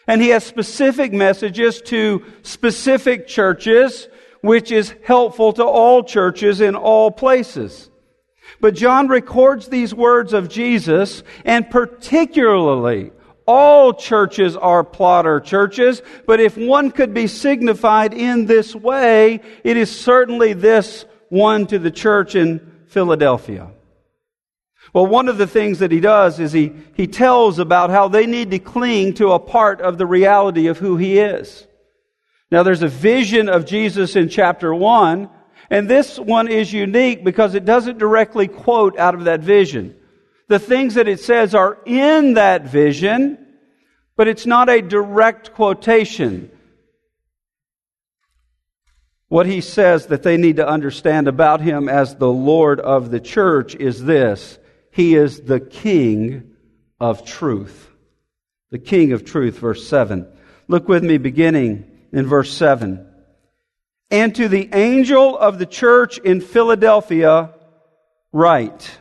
And 0.06 0.22
he 0.22 0.28
has 0.28 0.44
specific 0.44 1.12
messages 1.12 1.82
to 1.82 2.24
specific 2.42 3.26
churches, 3.26 4.08
which 4.40 4.72
is 4.72 4.94
helpful 5.04 5.52
to 5.54 5.64
all 5.64 6.02
churches 6.02 6.60
in 6.60 6.74
all 6.74 7.10
places. 7.10 7.90
But 8.60 8.74
John 8.74 9.08
records 9.08 9.68
these 9.68 9.94
words 9.94 10.32
of 10.32 10.48
Jesus, 10.48 11.22
and 11.44 11.68
particularly 11.70 13.12
all 13.46 13.94
churches 13.94 14.56
are 14.56 14.84
plodder 14.84 15.40
churches, 15.40 16.02
but 16.26 16.40
if 16.40 16.56
one 16.56 16.90
could 16.90 17.14
be 17.14 17.26
signified 17.26 18.12
in 18.12 18.46
this 18.46 18.74
way, 18.74 19.40
it 19.64 19.76
is 19.76 19.90
certainly 19.94 20.52
this 20.52 21.06
one 21.28 21.66
to 21.66 21.78
the 21.78 21.90
church 21.90 22.34
in 22.34 22.60
Philadelphia. 22.88 23.70
Well, 24.98 25.06
one 25.06 25.28
of 25.28 25.38
the 25.38 25.46
things 25.46 25.78
that 25.78 25.92
he 25.92 26.00
does 26.00 26.40
is 26.40 26.50
he, 26.50 26.72
he 26.94 27.06
tells 27.06 27.60
about 27.60 27.90
how 27.90 28.08
they 28.08 28.26
need 28.26 28.50
to 28.50 28.58
cling 28.58 29.14
to 29.14 29.30
a 29.30 29.38
part 29.38 29.80
of 29.80 29.96
the 29.96 30.06
reality 30.06 30.66
of 30.66 30.78
who 30.78 30.96
he 30.96 31.20
is. 31.20 31.68
Now, 32.50 32.64
there's 32.64 32.82
a 32.82 32.88
vision 32.88 33.48
of 33.48 33.64
Jesus 33.64 34.16
in 34.16 34.28
chapter 34.28 34.74
1, 34.74 35.30
and 35.70 35.88
this 35.88 36.18
one 36.18 36.48
is 36.48 36.72
unique 36.72 37.22
because 37.22 37.54
it 37.54 37.64
doesn't 37.64 37.98
directly 37.98 38.48
quote 38.48 38.98
out 38.98 39.14
of 39.14 39.26
that 39.26 39.38
vision. 39.38 39.94
The 40.48 40.58
things 40.58 40.94
that 40.94 41.06
it 41.06 41.20
says 41.20 41.54
are 41.54 41.78
in 41.86 42.34
that 42.34 42.64
vision, 42.64 43.38
but 44.16 44.26
it's 44.26 44.46
not 44.46 44.68
a 44.68 44.82
direct 44.82 45.54
quotation. 45.54 46.50
What 49.28 49.46
he 49.46 49.60
says 49.60 50.06
that 50.06 50.24
they 50.24 50.36
need 50.36 50.56
to 50.56 50.68
understand 50.68 51.28
about 51.28 51.60
him 51.60 51.88
as 51.88 52.16
the 52.16 52.26
Lord 52.26 52.80
of 52.80 53.12
the 53.12 53.20
church 53.20 53.76
is 53.76 54.02
this 54.02 54.57
he 54.98 55.14
is 55.14 55.42
the 55.42 55.60
King 55.60 56.56
of 56.98 57.24
truth. 57.24 57.88
The 58.72 58.80
King 58.80 59.12
of 59.12 59.24
truth, 59.24 59.56
verse 59.60 59.86
7. 59.86 60.26
Look 60.66 60.88
with 60.88 61.04
me 61.04 61.18
beginning 61.18 61.88
in 62.12 62.26
verse 62.26 62.52
7. 62.52 63.06
And 64.10 64.34
to 64.34 64.48
the 64.48 64.68
angel 64.72 65.38
of 65.38 65.60
the 65.60 65.66
church 65.66 66.18
in 66.18 66.40
Philadelphia, 66.40 67.54
write. 68.32 68.98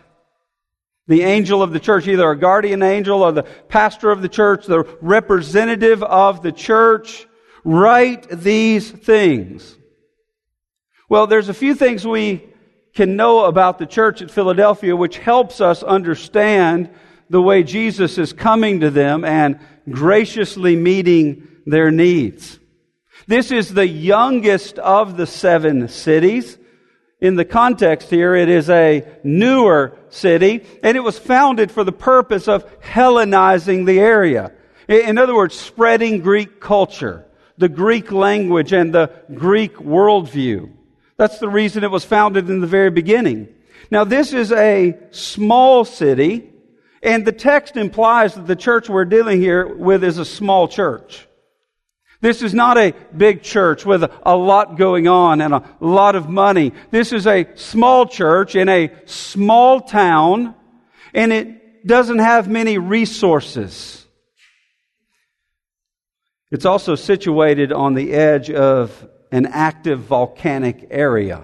The 1.07 1.23
angel 1.23 1.63
of 1.63 1.73
the 1.73 1.79
church, 1.79 2.07
either 2.07 2.29
a 2.29 2.37
guardian 2.37 2.83
angel 2.83 3.23
or 3.23 3.31
the 3.31 3.47
pastor 3.67 4.11
of 4.11 4.21
the 4.21 4.29
church, 4.29 4.67
the 4.67 4.83
representative 5.01 6.03
of 6.03 6.43
the 6.43 6.51
church, 6.51 7.25
write 7.63 8.29
these 8.29 8.91
things. 8.91 9.75
Well, 11.09 11.25
there's 11.25 11.49
a 11.49 11.55
few 11.55 11.73
things 11.73 12.05
we 12.05 12.53
can 12.97 13.15
know 13.15 13.45
about 13.45 13.77
the 13.77 13.85
church 13.85 14.23
at 14.23 14.31
Philadelphia, 14.31 14.95
which 14.95 15.19
helps 15.19 15.61
us 15.61 15.83
understand 15.83 16.89
the 17.29 17.39
way 17.39 17.61
Jesus 17.61 18.17
is 18.17 18.33
coming 18.33 18.79
to 18.79 18.89
them 18.89 19.23
and 19.23 19.59
graciously 19.87 20.75
meeting 20.75 21.47
their 21.67 21.91
needs. 21.91 22.57
This 23.27 23.51
is 23.51 23.71
the 23.71 23.87
youngest 23.87 24.79
of 24.79 25.15
the 25.15 25.27
seven 25.27 25.87
cities. 25.89 26.57
In 27.21 27.35
the 27.35 27.45
context 27.45 28.09
here, 28.09 28.33
it 28.33 28.49
is 28.49 28.67
a 28.67 29.05
newer 29.23 29.95
city, 30.09 30.65
and 30.81 30.97
it 30.97 31.01
was 31.01 31.19
founded 31.19 31.71
for 31.71 31.83
the 31.83 31.91
purpose 31.91 32.47
of 32.47 32.65
Hellenizing 32.81 33.85
the 33.85 33.99
area. 33.99 34.53
In 34.87 35.19
other 35.19 35.35
words, 35.35 35.53
spreading 35.53 36.21
Greek 36.21 36.59
culture, 36.59 37.27
the 37.59 37.69
Greek 37.69 38.11
language, 38.11 38.73
and 38.73 38.91
the 38.91 39.11
Greek 39.35 39.75
worldview. 39.75 40.76
That's 41.17 41.39
the 41.39 41.49
reason 41.49 41.83
it 41.83 41.91
was 41.91 42.05
founded 42.05 42.49
in 42.49 42.61
the 42.61 42.67
very 42.67 42.91
beginning. 42.91 43.47
Now, 43.89 44.03
this 44.03 44.33
is 44.33 44.51
a 44.51 44.97
small 45.11 45.83
city, 45.83 46.49
and 47.01 47.25
the 47.25 47.31
text 47.31 47.75
implies 47.75 48.35
that 48.35 48.47
the 48.47 48.55
church 48.55 48.89
we're 48.89 49.05
dealing 49.05 49.41
here 49.41 49.75
with 49.75 50.03
is 50.03 50.17
a 50.17 50.25
small 50.25 50.67
church. 50.67 51.27
This 52.19 52.41
is 52.41 52.53
not 52.53 52.77
a 52.77 52.93
big 53.15 53.43
church 53.43 53.85
with 53.85 54.03
a 54.03 54.35
lot 54.35 54.77
going 54.77 55.07
on 55.07 55.39
and 55.41 55.53
a 55.53 55.63
lot 55.79 56.15
of 56.15 56.27
money. 56.27 56.73
This 56.89 57.13
is 57.13 57.27
a 57.27 57.47
small 57.55 58.07
church 58.07 58.55
in 58.55 58.69
a 58.69 58.91
small 59.05 59.81
town, 59.81 60.55
and 61.13 61.31
it 61.31 61.85
doesn't 61.85 62.19
have 62.19 62.47
many 62.47 62.77
resources. 62.77 64.05
It's 66.51 66.65
also 66.65 66.95
situated 66.95 67.71
on 67.71 67.93
the 67.93 68.13
edge 68.13 68.49
of 68.49 69.07
an 69.31 69.45
active 69.45 69.99
volcanic 70.01 70.87
area, 70.89 71.43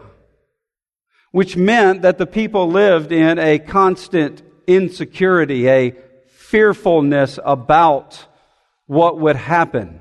which 1.32 1.58
meant 1.58 2.02
that 2.04 2.18
the 2.18 2.26
people 2.26 2.70
lived 2.70 3.12
in 3.12 3.40
a 3.40 3.60
constant 3.60 4.42
insecurity, 4.68 5.68
a 5.68 5.96
fearfulness 6.28 7.40
about 7.44 8.26
what 8.86 9.20
would 9.20 9.36
happen. 9.36 10.00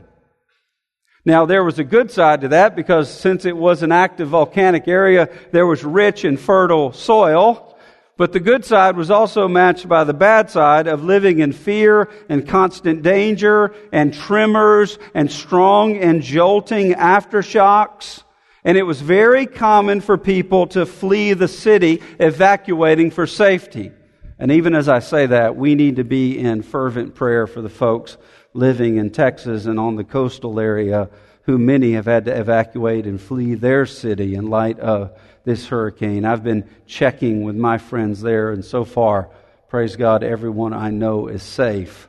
Now, 1.25 1.47
there 1.47 1.63
was 1.63 1.79
a 1.79 1.85
good 1.85 2.11
side 2.11 2.41
to 2.41 2.49
that 2.49 2.75
because 2.75 3.09
since 3.09 3.45
it 3.45 3.57
was 3.57 3.83
an 3.83 3.93
active 3.93 4.29
volcanic 4.29 4.89
area, 4.89 5.29
there 5.53 5.67
was 5.67 5.85
rich 5.85 6.25
and 6.25 6.39
fertile 6.39 6.93
soil. 6.93 7.72
But 8.19 8.33
the 8.33 8.41
good 8.41 8.65
side 8.65 8.97
was 8.97 9.11
also 9.11 9.49
matched 9.49 9.89
by 9.89 10.05
the 10.05 10.13
bad 10.13 10.51
side 10.51 10.87
of 10.87 11.03
living 11.03 11.39
in 11.39 11.53
fear 11.53 12.11
and 12.29 12.47
constant 12.47 13.03
danger 13.03 13.75
and 13.91 14.13
tremors 14.13 14.99
and 15.15 15.31
strong 15.31 15.97
and 15.97 16.23
jolting 16.23 16.93
aftershocks. 16.93 18.23
And 18.65 18.77
it 18.77 18.83
was 18.83 19.01
very 19.01 19.47
common 19.47 20.01
for 20.01 20.19
people 20.19 20.67
to 20.69 20.85
flee 20.85 21.33
the 21.33 21.49
city, 21.49 22.03
evacuating 22.21 23.11
for 23.11 23.27
safety. 23.27 23.93
And 24.39 24.53
even 24.53 24.75
as 24.75 24.89
I 24.89 24.99
say 24.99 25.27
that, 25.27 25.57
we 25.57 25.75
need 25.75 25.97
to 25.97 26.05
be 26.05 26.39
in 26.39 26.63
fervent 26.63 27.15
prayer 27.15 27.47
for 27.47 27.63
the 27.63 27.69
folks 27.69 28.19
living 28.55 28.99
in 28.99 29.11
Texas 29.11 29.65
and 29.67 29.81
on 29.81 29.97
the 29.97 30.05
coastal 30.05 30.61
area 30.61 31.09
who 31.45 31.59
many 31.59 31.93
have 31.93 32.07
had 32.07 32.25
to 32.27 32.39
evacuate 32.39 33.07
and 33.07 33.21
flee 33.21 33.55
their 33.55 33.87
city 33.87 34.35
in 34.35 34.47
light 34.47 34.79
of 34.79 35.19
this 35.45 35.67
hurricane. 35.67 36.25
I've 36.25 36.45
been 36.45 36.69
checking 36.87 37.43
with 37.43 37.57
my 37.57 37.79
friends 37.79 38.21
there, 38.21 38.51
and 38.53 38.65
so 38.65 38.85
far, 38.85 39.29
praise 39.69 39.97
God, 39.97 40.23
everyone 40.23 40.73
I 40.73 40.91
know 40.91 41.27
is 41.27 41.43
safe. 41.43 42.09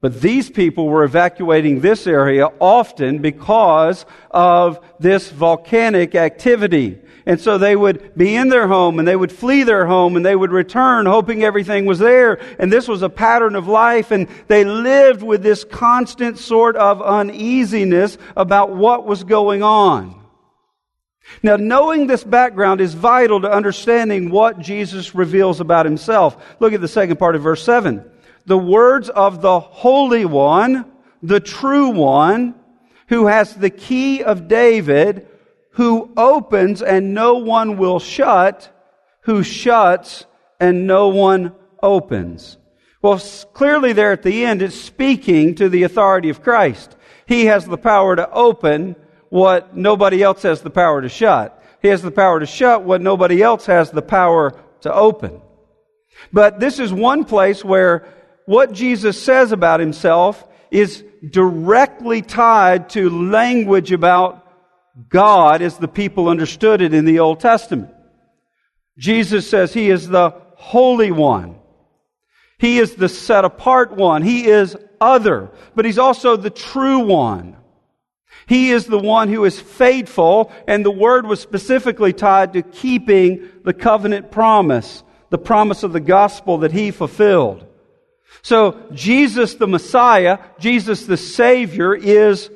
But 0.00 0.20
these 0.20 0.48
people 0.48 0.88
were 0.88 1.04
evacuating 1.04 1.80
this 1.80 2.06
area 2.06 2.48
often 2.58 3.18
because 3.18 4.06
of 4.30 4.80
this 4.98 5.30
volcanic 5.30 6.14
activity. 6.14 6.98
And 7.30 7.40
so 7.40 7.58
they 7.58 7.76
would 7.76 8.16
be 8.16 8.34
in 8.34 8.48
their 8.48 8.66
home 8.66 8.98
and 8.98 9.06
they 9.06 9.14
would 9.14 9.30
flee 9.30 9.62
their 9.62 9.86
home 9.86 10.16
and 10.16 10.26
they 10.26 10.34
would 10.34 10.50
return 10.50 11.06
hoping 11.06 11.44
everything 11.44 11.86
was 11.86 12.00
there. 12.00 12.40
And 12.58 12.72
this 12.72 12.88
was 12.88 13.02
a 13.02 13.08
pattern 13.08 13.54
of 13.54 13.68
life 13.68 14.10
and 14.10 14.26
they 14.48 14.64
lived 14.64 15.22
with 15.22 15.40
this 15.40 15.62
constant 15.62 16.38
sort 16.38 16.74
of 16.74 17.00
uneasiness 17.00 18.18
about 18.36 18.74
what 18.74 19.06
was 19.06 19.22
going 19.22 19.62
on. 19.62 20.20
Now, 21.40 21.54
knowing 21.54 22.08
this 22.08 22.24
background 22.24 22.80
is 22.80 22.94
vital 22.94 23.40
to 23.42 23.48
understanding 23.48 24.30
what 24.30 24.58
Jesus 24.58 25.14
reveals 25.14 25.60
about 25.60 25.86
himself. 25.86 26.36
Look 26.58 26.72
at 26.72 26.80
the 26.80 26.88
second 26.88 27.18
part 27.18 27.36
of 27.36 27.42
verse 27.42 27.62
7. 27.62 28.10
The 28.46 28.58
words 28.58 29.08
of 29.08 29.40
the 29.40 29.60
Holy 29.60 30.24
One, 30.24 30.90
the 31.22 31.38
true 31.38 31.90
One, 31.90 32.56
who 33.06 33.28
has 33.28 33.54
the 33.54 33.70
key 33.70 34.24
of 34.24 34.48
David, 34.48 35.28
who 35.72 36.10
opens 36.16 36.82
and 36.82 37.14
no 37.14 37.34
one 37.34 37.76
will 37.76 38.00
shut, 38.00 38.70
who 39.22 39.42
shuts 39.42 40.26
and 40.58 40.86
no 40.86 41.08
one 41.08 41.52
opens. 41.82 42.58
Well, 43.02 43.18
clearly 43.52 43.92
there 43.92 44.12
at 44.12 44.22
the 44.22 44.44
end, 44.44 44.60
it's 44.60 44.78
speaking 44.78 45.54
to 45.56 45.68
the 45.68 45.84
authority 45.84 46.28
of 46.28 46.42
Christ. 46.42 46.96
He 47.26 47.46
has 47.46 47.64
the 47.64 47.78
power 47.78 48.16
to 48.16 48.30
open 48.30 48.96
what 49.30 49.76
nobody 49.76 50.22
else 50.22 50.42
has 50.42 50.60
the 50.60 50.70
power 50.70 51.00
to 51.00 51.08
shut. 51.08 51.62
He 51.80 51.88
has 51.88 52.02
the 52.02 52.10
power 52.10 52.40
to 52.40 52.46
shut 52.46 52.82
what 52.82 53.00
nobody 53.00 53.42
else 53.42 53.66
has 53.66 53.90
the 53.90 54.02
power 54.02 54.52
to 54.82 54.92
open. 54.92 55.40
But 56.32 56.60
this 56.60 56.78
is 56.78 56.92
one 56.92 57.24
place 57.24 57.64
where 57.64 58.06
what 58.44 58.72
Jesus 58.72 59.22
says 59.22 59.52
about 59.52 59.80
himself 59.80 60.46
is 60.70 61.04
directly 61.28 62.20
tied 62.22 62.90
to 62.90 63.08
language 63.08 63.92
about 63.92 64.46
God 65.08 65.62
as 65.62 65.78
the 65.78 65.88
people 65.88 66.28
understood 66.28 66.80
it 66.80 66.94
in 66.94 67.04
the 67.04 67.20
Old 67.20 67.40
Testament. 67.40 67.92
Jesus 68.98 69.48
says 69.48 69.72
he 69.72 69.90
is 69.90 70.08
the 70.08 70.34
Holy 70.56 71.10
One. 71.10 71.60
He 72.60 72.78
is 72.78 72.94
the 72.94 73.08
set 73.08 73.46
apart 73.46 73.92
one. 73.92 74.20
He 74.20 74.46
is 74.46 74.76
other, 75.00 75.50
but 75.74 75.86
He's 75.86 75.98
also 75.98 76.36
the 76.36 76.50
true 76.50 76.98
one. 76.98 77.56
He 78.46 78.70
is 78.70 78.84
the 78.84 78.98
one 78.98 79.28
who 79.28 79.46
is 79.46 79.58
faithful, 79.58 80.52
and 80.68 80.84
the 80.84 80.90
word 80.90 81.26
was 81.26 81.40
specifically 81.40 82.12
tied 82.12 82.52
to 82.52 82.62
keeping 82.62 83.48
the 83.64 83.72
covenant 83.72 84.30
promise, 84.30 85.02
the 85.30 85.38
promise 85.38 85.82
of 85.82 85.94
the 85.94 86.00
gospel 86.00 86.58
that 86.58 86.72
He 86.72 86.90
fulfilled. 86.90 87.66
So, 88.42 88.78
Jesus 88.92 89.54
the 89.54 89.66
Messiah, 89.66 90.38
Jesus 90.58 91.06
the 91.06 91.16
Savior 91.16 91.94
is 91.94 92.50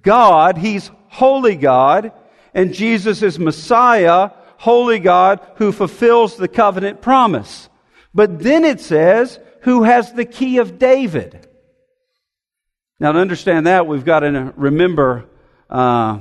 God. 0.00 0.56
He's 0.56 0.90
holy 1.10 1.56
God. 1.56 2.12
And 2.54 2.72
Jesus 2.72 3.22
is 3.22 3.38
Messiah, 3.38 4.30
holy 4.56 4.98
God, 4.98 5.46
who 5.56 5.72
fulfills 5.72 6.36
the 6.36 6.48
covenant 6.48 7.02
promise. 7.02 7.68
But 8.14 8.40
then 8.40 8.64
it 8.64 8.80
says, 8.80 9.38
who 9.62 9.82
has 9.82 10.12
the 10.12 10.24
key 10.24 10.58
of 10.58 10.78
David. 10.78 11.46
Now, 12.98 13.12
to 13.12 13.18
understand 13.18 13.66
that, 13.66 13.86
we've 13.86 14.04
got 14.04 14.20
to 14.20 14.52
remember 14.56 15.26
uh, 15.68 16.20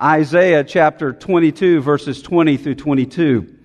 Isaiah 0.00 0.64
chapter 0.64 1.12
22, 1.12 1.80
verses 1.80 2.22
20 2.22 2.56
through 2.56 2.76
22. 2.76 3.56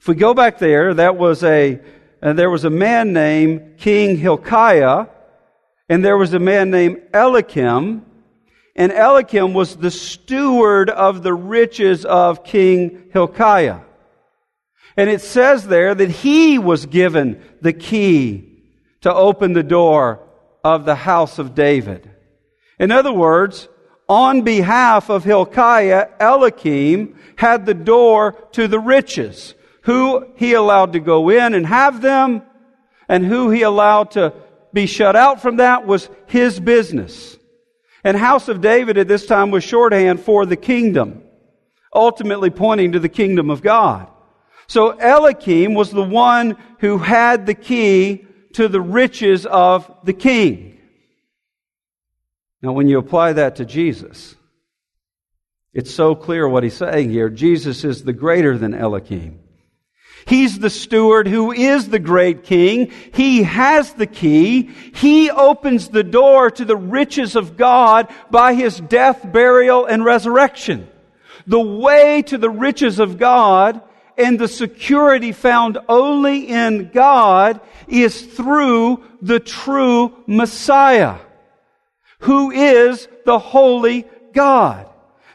If 0.00 0.08
we 0.08 0.14
go 0.14 0.34
back 0.34 0.58
there, 0.58 0.94
that 0.94 1.16
was 1.16 1.44
a 1.44 1.80
uh, 2.22 2.34
there 2.34 2.50
was 2.50 2.64
a 2.64 2.70
man 2.70 3.12
named 3.14 3.78
King 3.78 4.16
Hilkiah, 4.16 5.06
and 5.88 6.04
there 6.04 6.18
was 6.18 6.34
a 6.34 6.38
man 6.38 6.70
named 6.70 7.00
Eliakim, 7.14 8.04
and 8.80 8.92
Eliakim 8.92 9.52
was 9.52 9.76
the 9.76 9.90
steward 9.90 10.88
of 10.88 11.22
the 11.22 11.34
riches 11.34 12.06
of 12.06 12.44
King 12.44 13.10
Hilkiah. 13.12 13.80
And 14.96 15.10
it 15.10 15.20
says 15.20 15.66
there 15.66 15.94
that 15.94 16.10
he 16.10 16.58
was 16.58 16.86
given 16.86 17.42
the 17.60 17.74
key 17.74 18.62
to 19.02 19.12
open 19.12 19.52
the 19.52 19.62
door 19.62 20.26
of 20.64 20.86
the 20.86 20.94
house 20.94 21.38
of 21.38 21.54
David. 21.54 22.10
In 22.78 22.90
other 22.90 23.12
words, 23.12 23.68
on 24.08 24.44
behalf 24.44 25.10
of 25.10 25.24
Hilkiah, 25.24 26.08
Eliakim 26.18 27.18
had 27.36 27.66
the 27.66 27.74
door 27.74 28.32
to 28.52 28.66
the 28.66 28.80
riches 28.80 29.54
who 29.82 30.26
he 30.36 30.54
allowed 30.54 30.94
to 30.94 31.00
go 31.00 31.28
in 31.28 31.52
and 31.52 31.66
have 31.66 32.00
them, 32.00 32.40
and 33.10 33.26
who 33.26 33.50
he 33.50 33.60
allowed 33.60 34.12
to 34.12 34.32
be 34.72 34.86
shut 34.86 35.16
out 35.16 35.42
from 35.42 35.56
that 35.56 35.86
was 35.86 36.08
his 36.28 36.58
business. 36.58 37.36
And 38.02 38.16
House 38.16 38.48
of 38.48 38.60
David 38.60 38.96
at 38.98 39.08
this 39.08 39.26
time 39.26 39.50
was 39.50 39.62
shorthand 39.64 40.20
for 40.20 40.46
the 40.46 40.56
kingdom, 40.56 41.22
ultimately 41.94 42.50
pointing 42.50 42.92
to 42.92 42.98
the 42.98 43.08
kingdom 43.08 43.50
of 43.50 43.62
God. 43.62 44.08
So 44.66 44.98
Eliakim 44.98 45.74
was 45.74 45.90
the 45.90 46.02
one 46.02 46.56
who 46.78 46.98
had 46.98 47.46
the 47.46 47.54
key 47.54 48.26
to 48.54 48.68
the 48.68 48.80
riches 48.80 49.44
of 49.46 49.92
the 50.04 50.12
king. 50.12 50.78
Now, 52.62 52.72
when 52.72 52.88
you 52.88 52.98
apply 52.98 53.34
that 53.34 53.56
to 53.56 53.64
Jesus, 53.64 54.36
it's 55.72 55.92
so 55.92 56.14
clear 56.14 56.48
what 56.48 56.62
he's 56.62 56.76
saying 56.76 57.10
here. 57.10 57.30
Jesus 57.30 57.84
is 57.84 58.04
the 58.04 58.12
greater 58.12 58.58
than 58.58 58.74
Eliakim. 58.74 59.40
He's 60.26 60.58
the 60.58 60.70
steward 60.70 61.26
who 61.26 61.52
is 61.52 61.88
the 61.88 61.98
great 61.98 62.44
king. 62.44 62.92
He 63.14 63.42
has 63.42 63.94
the 63.94 64.06
key. 64.06 64.70
He 64.94 65.30
opens 65.30 65.88
the 65.88 66.04
door 66.04 66.50
to 66.50 66.64
the 66.64 66.76
riches 66.76 67.36
of 67.36 67.56
God 67.56 68.12
by 68.30 68.54
his 68.54 68.78
death, 68.78 69.30
burial, 69.32 69.86
and 69.86 70.04
resurrection. 70.04 70.88
The 71.46 71.60
way 71.60 72.22
to 72.22 72.38
the 72.38 72.50
riches 72.50 72.98
of 72.98 73.18
God 73.18 73.80
and 74.18 74.38
the 74.38 74.48
security 74.48 75.32
found 75.32 75.78
only 75.88 76.48
in 76.48 76.90
God 76.90 77.60
is 77.88 78.20
through 78.20 79.02
the 79.22 79.40
true 79.40 80.22
Messiah, 80.26 81.16
who 82.20 82.50
is 82.50 83.08
the 83.24 83.38
holy 83.38 84.06
God. 84.32 84.89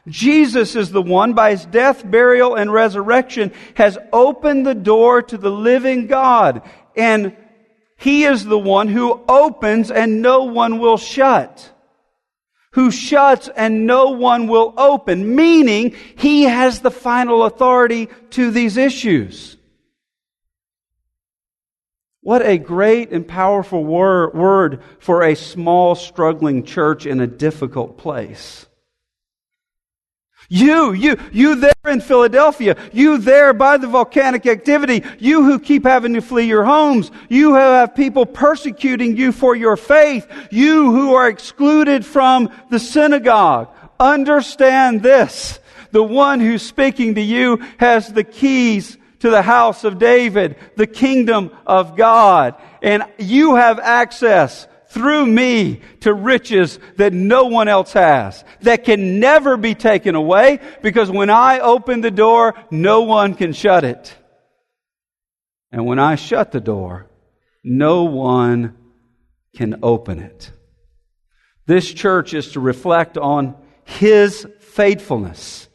Jesus 0.07 0.75
is 0.75 0.91
the 0.91 1.01
one, 1.01 1.33
by 1.33 1.51
his 1.51 1.65
death, 1.65 2.09
burial, 2.09 2.55
and 2.55 2.71
resurrection, 2.71 3.51
has 3.73 3.97
opened 4.13 4.65
the 4.65 4.75
door 4.75 5.21
to 5.23 5.37
the 5.37 5.49
living 5.49 6.07
God. 6.07 6.61
And 6.95 7.35
he 7.97 8.23
is 8.23 8.45
the 8.45 8.59
one 8.59 8.87
who 8.87 9.21
opens 9.27 9.89
and 9.89 10.21
no 10.21 10.43
one 10.43 10.79
will 10.79 10.97
shut. 10.97 11.71
Who 12.73 12.91
shuts 12.91 13.49
and 13.55 13.87
no 13.87 14.11
one 14.11 14.47
will 14.47 14.73
open, 14.77 15.35
meaning 15.35 15.95
he 16.17 16.43
has 16.43 16.81
the 16.81 16.91
final 16.91 17.45
authority 17.45 18.09
to 18.31 18.51
these 18.51 18.77
issues. 18.77 19.55
What 22.21 22.45
a 22.45 22.57
great 22.57 23.11
and 23.11 23.27
powerful 23.27 23.83
wor- 23.85 24.31
word 24.31 24.81
for 24.99 25.23
a 25.23 25.35
small, 25.35 25.95
struggling 25.95 26.63
church 26.63 27.05
in 27.05 27.21
a 27.21 27.27
difficult 27.27 27.97
place. 27.97 28.65
You, 30.47 30.93
you, 30.93 31.17
you 31.31 31.55
there 31.55 31.73
in 31.87 32.01
Philadelphia, 32.01 32.77
you 32.93 33.17
there 33.17 33.53
by 33.53 33.77
the 33.77 33.87
volcanic 33.87 34.45
activity, 34.45 35.03
you 35.19 35.43
who 35.43 35.59
keep 35.59 35.85
having 35.85 36.13
to 36.13 36.21
flee 36.21 36.45
your 36.45 36.63
homes, 36.63 37.11
you 37.29 37.49
who 37.49 37.55
have 37.55 37.95
people 37.95 38.25
persecuting 38.25 39.17
you 39.17 39.31
for 39.31 39.55
your 39.55 39.75
faith, 39.75 40.27
you 40.51 40.91
who 40.91 41.15
are 41.15 41.27
excluded 41.27 42.05
from 42.05 42.51
the 42.69 42.79
synagogue. 42.79 43.69
Understand 43.99 45.01
this. 45.01 45.59
The 45.91 46.03
one 46.03 46.39
who's 46.39 46.61
speaking 46.61 47.15
to 47.15 47.21
you 47.21 47.57
has 47.79 48.11
the 48.11 48.23
keys 48.23 48.97
to 49.19 49.29
the 49.29 49.41
house 49.41 49.83
of 49.83 49.97
David, 49.97 50.57
the 50.75 50.87
kingdom 50.87 51.51
of 51.65 51.95
God. 51.95 52.55
And 52.81 53.03
you 53.17 53.55
have 53.55 53.79
access 53.79 54.67
through 54.95 55.27
me 55.27 55.81
to 55.99 56.13
riches 56.13 56.79
that 56.95 57.11
no 57.11 57.47
one 57.47 57.67
else 57.67 57.91
has, 57.91 58.45
that 58.61 58.85
can 58.85 59.19
never 59.19 59.57
be 59.57 59.75
taken 59.75 60.15
away 60.15 60.61
because 60.81 61.11
when 61.11 61.29
I 61.29 61.59
open 61.59 61.99
the 61.99 62.11
door, 62.11 62.53
no 62.71 63.01
one 63.01 63.33
can 63.33 63.51
shut 63.51 63.83
it. 63.83 64.15
And 65.69 65.85
when 65.85 65.99
I 65.99 66.15
shut 66.15 66.53
the 66.53 66.61
door, 66.61 67.11
no 67.61 68.05
one 68.05 68.77
can 69.53 69.79
open 69.83 70.19
it. 70.19 70.49
This 71.65 71.93
church 71.93 72.33
is 72.33 72.53
to 72.53 72.61
reflect 72.61 73.17
on 73.17 73.57
His 73.83 74.47
faithfulness 74.61 75.67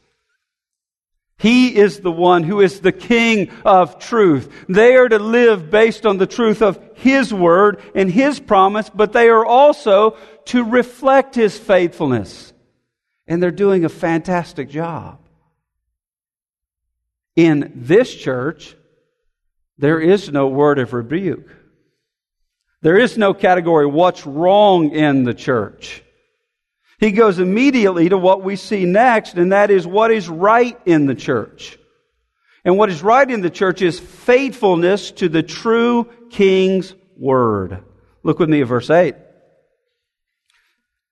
he 1.40 1.74
is 1.74 2.00
the 2.00 2.12
one 2.12 2.42
who 2.42 2.60
is 2.60 2.80
the 2.80 2.92
King 2.92 3.50
of 3.64 3.98
truth. 3.98 4.52
They 4.68 4.96
are 4.96 5.08
to 5.08 5.18
live 5.18 5.70
based 5.70 6.04
on 6.04 6.18
the 6.18 6.26
truth 6.26 6.60
of 6.60 6.78
His 6.96 7.32
word 7.32 7.80
and 7.94 8.10
His 8.10 8.38
promise, 8.38 8.90
but 8.90 9.14
they 9.14 9.30
are 9.30 9.46
also 9.46 10.18
to 10.46 10.62
reflect 10.62 11.34
His 11.34 11.56
faithfulness. 11.56 12.52
And 13.26 13.42
they're 13.42 13.50
doing 13.50 13.86
a 13.86 13.88
fantastic 13.88 14.68
job. 14.68 15.18
In 17.36 17.72
this 17.74 18.14
church, 18.14 18.76
there 19.78 19.98
is 19.98 20.30
no 20.30 20.46
word 20.46 20.78
of 20.78 20.92
rebuke. 20.92 21.48
There 22.82 22.98
is 22.98 23.16
no 23.16 23.32
category, 23.32 23.86
what's 23.86 24.26
wrong 24.26 24.90
in 24.90 25.24
the 25.24 25.32
church. 25.32 26.02
He 27.00 27.12
goes 27.12 27.38
immediately 27.38 28.10
to 28.10 28.18
what 28.18 28.42
we 28.42 28.56
see 28.56 28.84
next, 28.84 29.34
and 29.34 29.52
that 29.52 29.70
is 29.70 29.86
what 29.86 30.10
is 30.10 30.28
right 30.28 30.78
in 30.84 31.06
the 31.06 31.14
church. 31.14 31.78
And 32.62 32.76
what 32.76 32.90
is 32.90 33.02
right 33.02 33.28
in 33.28 33.40
the 33.40 33.48
church 33.48 33.80
is 33.80 33.98
faithfulness 33.98 35.10
to 35.12 35.30
the 35.30 35.42
true 35.42 36.04
King's 36.28 36.94
word. 37.16 37.82
Look 38.22 38.38
with 38.38 38.50
me 38.50 38.60
at 38.60 38.68
verse 38.68 38.90
8. 38.90 39.14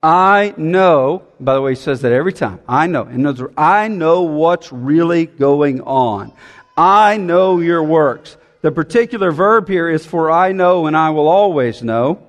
I 0.02 0.52
know, 0.58 1.24
by 1.40 1.54
the 1.54 1.62
way, 1.62 1.72
he 1.72 1.76
says 1.76 2.02
that 2.02 2.12
every 2.12 2.34
time. 2.34 2.60
I 2.68 2.86
know. 2.86 3.06
In 3.06 3.24
other 3.24 3.44
words, 3.44 3.54
I 3.56 3.88
know 3.88 4.22
what's 4.22 4.70
really 4.70 5.24
going 5.24 5.80
on. 5.80 6.34
I 6.76 7.16
know 7.16 7.60
your 7.60 7.82
works. 7.82 8.36
The 8.60 8.70
particular 8.70 9.32
verb 9.32 9.68
here 9.68 9.88
is 9.88 10.04
for 10.04 10.30
I 10.30 10.52
know 10.52 10.86
and 10.86 10.96
I 10.96 11.10
will 11.10 11.28
always 11.28 11.82
know. 11.82 12.22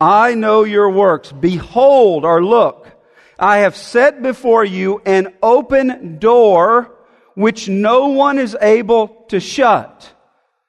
I 0.00 0.34
know 0.34 0.64
your 0.64 0.90
works. 0.90 1.32
Behold 1.32 2.24
or 2.24 2.44
look. 2.44 2.97
I 3.38 3.58
have 3.58 3.76
set 3.76 4.22
before 4.22 4.64
you 4.64 5.00
an 5.06 5.34
open 5.42 6.18
door 6.18 6.94
which 7.34 7.68
no 7.68 8.08
one 8.08 8.38
is 8.38 8.56
able 8.60 9.08
to 9.28 9.38
shut. 9.38 10.12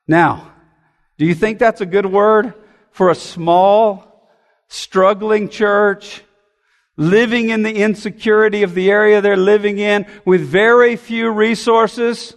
Now, 0.07 0.53
do 1.17 1.25
you 1.25 1.33
think 1.33 1.57
that's 1.57 1.81
a 1.81 1.85
good 1.85 2.05
word 2.05 2.53
for 2.91 3.09
a 3.09 3.15
small, 3.15 4.29
struggling 4.67 5.49
church? 5.49 6.23
Living 6.95 7.49
in 7.49 7.63
the 7.63 7.73
insecurity 7.73 8.61
of 8.61 8.75
the 8.75 8.91
area 8.91 9.19
they're 9.19 9.35
living 9.35 9.79
in 9.79 10.05
with 10.25 10.41
very 10.41 10.95
few 10.95 11.31
resources? 11.31 12.35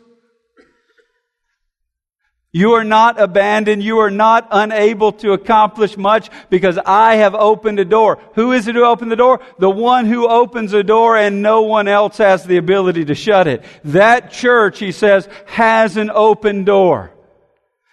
You 2.54 2.72
are 2.72 2.84
not 2.84 3.18
abandoned. 3.18 3.82
You 3.82 4.00
are 4.00 4.10
not 4.10 4.46
unable 4.50 5.12
to 5.12 5.32
accomplish 5.32 5.96
much 5.96 6.28
because 6.50 6.78
I 6.84 7.16
have 7.16 7.34
opened 7.34 7.78
a 7.78 7.84
door. 7.84 8.18
Who 8.34 8.52
is 8.52 8.68
it 8.68 8.74
who 8.74 8.84
opened 8.84 9.10
the 9.10 9.16
door? 9.16 9.40
The 9.58 9.70
one 9.70 10.04
who 10.04 10.28
opens 10.28 10.74
a 10.74 10.82
door 10.82 11.16
and 11.16 11.40
no 11.40 11.62
one 11.62 11.88
else 11.88 12.18
has 12.18 12.44
the 12.44 12.58
ability 12.58 13.06
to 13.06 13.14
shut 13.14 13.46
it. 13.46 13.64
That 13.84 14.30
church, 14.30 14.78
he 14.78 14.92
says, 14.92 15.28
has 15.46 15.96
an 15.96 16.10
open 16.10 16.64
door. 16.64 17.14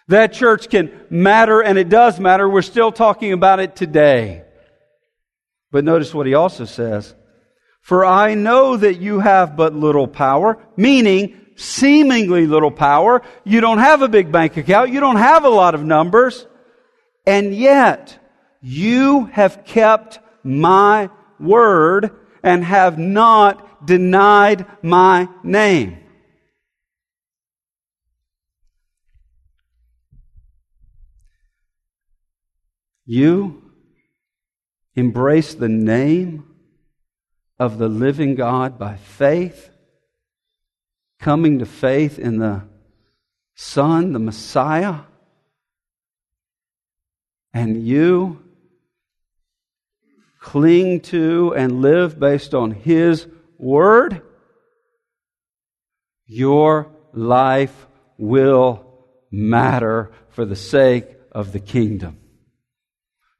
That 0.09 0.33
church 0.33 0.69
can 0.69 0.91
matter, 1.09 1.61
and 1.61 1.77
it 1.77 1.87
does 1.87 2.19
matter. 2.19 2.49
We're 2.49 2.63
still 2.63 2.91
talking 2.91 3.31
about 3.31 3.59
it 3.59 3.75
today. 3.75 4.43
But 5.71 5.85
notice 5.85 6.13
what 6.13 6.25
he 6.25 6.33
also 6.33 6.65
says. 6.65 7.13
For 7.81 8.03
I 8.03 8.33
know 8.33 8.75
that 8.75 8.95
you 8.95 9.19
have 9.19 9.55
but 9.55 9.73
little 9.73 10.07
power, 10.07 10.61
meaning 10.75 11.39
seemingly 11.59 12.47
little 12.47 12.71
power. 12.71 13.21
You 13.43 13.61
don't 13.61 13.79
have 13.79 14.01
a 14.01 14.07
big 14.07 14.31
bank 14.31 14.57
account. 14.57 14.91
You 14.91 14.99
don't 14.99 15.17
have 15.17 15.43
a 15.43 15.49
lot 15.49 15.75
of 15.75 15.83
numbers. 15.83 16.47
And 17.27 17.53
yet, 17.53 18.17
you 18.61 19.25
have 19.25 19.65
kept 19.65 20.19
my 20.43 21.09
word 21.39 22.11
and 22.41 22.63
have 22.63 22.97
not 22.97 23.85
denied 23.85 24.65
my 24.81 25.27
name. 25.43 25.97
You 33.05 33.63
embrace 34.95 35.55
the 35.55 35.67
name 35.67 36.45
of 37.57 37.77
the 37.77 37.89
living 37.89 38.35
God 38.35 38.77
by 38.77 38.95
faith, 38.95 39.71
coming 41.19 41.59
to 41.59 41.65
faith 41.65 42.17
in 42.17 42.39
the 42.39 42.63
Son, 43.55 44.13
the 44.13 44.19
Messiah, 44.19 45.01
and 47.53 47.85
you 47.85 48.41
cling 50.39 51.01
to 51.01 51.53
and 51.55 51.81
live 51.81 52.19
based 52.19 52.53
on 52.53 52.71
His 52.71 53.27
Word, 53.57 54.21
your 56.25 56.89
life 57.11 57.87
will 58.17 58.85
matter 59.31 60.11
for 60.29 60.45
the 60.45 60.55
sake 60.55 61.05
of 61.31 61.51
the 61.51 61.59
kingdom. 61.59 62.18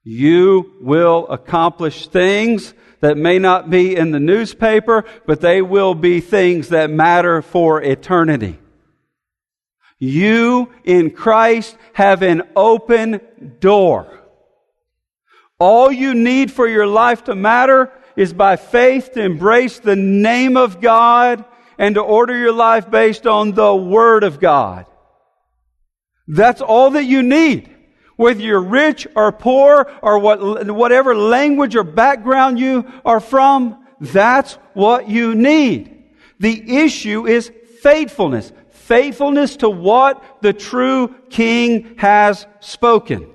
You 0.03 0.73
will 0.81 1.27
accomplish 1.27 2.07
things 2.07 2.73
that 3.01 3.17
may 3.17 3.39
not 3.39 3.69
be 3.69 3.95
in 3.95 4.11
the 4.11 4.19
newspaper, 4.19 5.05
but 5.25 5.41
they 5.41 5.61
will 5.61 5.95
be 5.95 6.19
things 6.19 6.69
that 6.69 6.89
matter 6.89 7.41
for 7.41 7.81
eternity. 7.81 8.59
You 9.97 10.71
in 10.83 11.11
Christ 11.11 11.77
have 11.93 12.21
an 12.21 12.43
open 12.55 13.19
door. 13.59 14.19
All 15.59 15.91
you 15.91 16.13
need 16.13 16.51
for 16.51 16.67
your 16.67 16.87
life 16.87 17.25
to 17.25 17.35
matter 17.35 17.91
is 18.15 18.33
by 18.33 18.55
faith 18.55 19.13
to 19.13 19.21
embrace 19.21 19.79
the 19.79 19.95
name 19.95 20.55
of 20.55 20.79
God 20.79 21.43
and 21.77 21.95
to 21.95 22.01
order 22.01 22.37
your 22.37 22.53
life 22.53 22.89
based 22.89 23.27
on 23.27 23.53
the 23.53 23.75
Word 23.75 24.23
of 24.23 24.39
God. 24.39 24.85
That's 26.27 26.61
all 26.61 26.91
that 26.91 27.05
you 27.05 27.23
need. 27.23 27.75
Whether 28.19 28.41
you're 28.41 28.59
rich 28.59 29.07
or 29.15 29.31
poor 29.31 29.89
or 30.01 30.19
what, 30.19 30.67
whatever 30.67 31.15
language 31.15 31.73
or 31.73 31.85
background 31.85 32.59
you 32.59 32.85
are 33.05 33.21
from, 33.21 33.81
that's 34.01 34.55
what 34.73 35.07
you 35.07 35.35
need. 35.35 36.03
The 36.37 36.83
issue 36.83 37.25
is 37.25 37.49
faithfulness. 37.81 38.51
Faithfulness 38.71 39.55
to 39.57 39.69
what 39.69 40.41
the 40.41 40.51
true 40.51 41.15
King 41.29 41.95
has 41.97 42.45
spoken. 42.59 43.25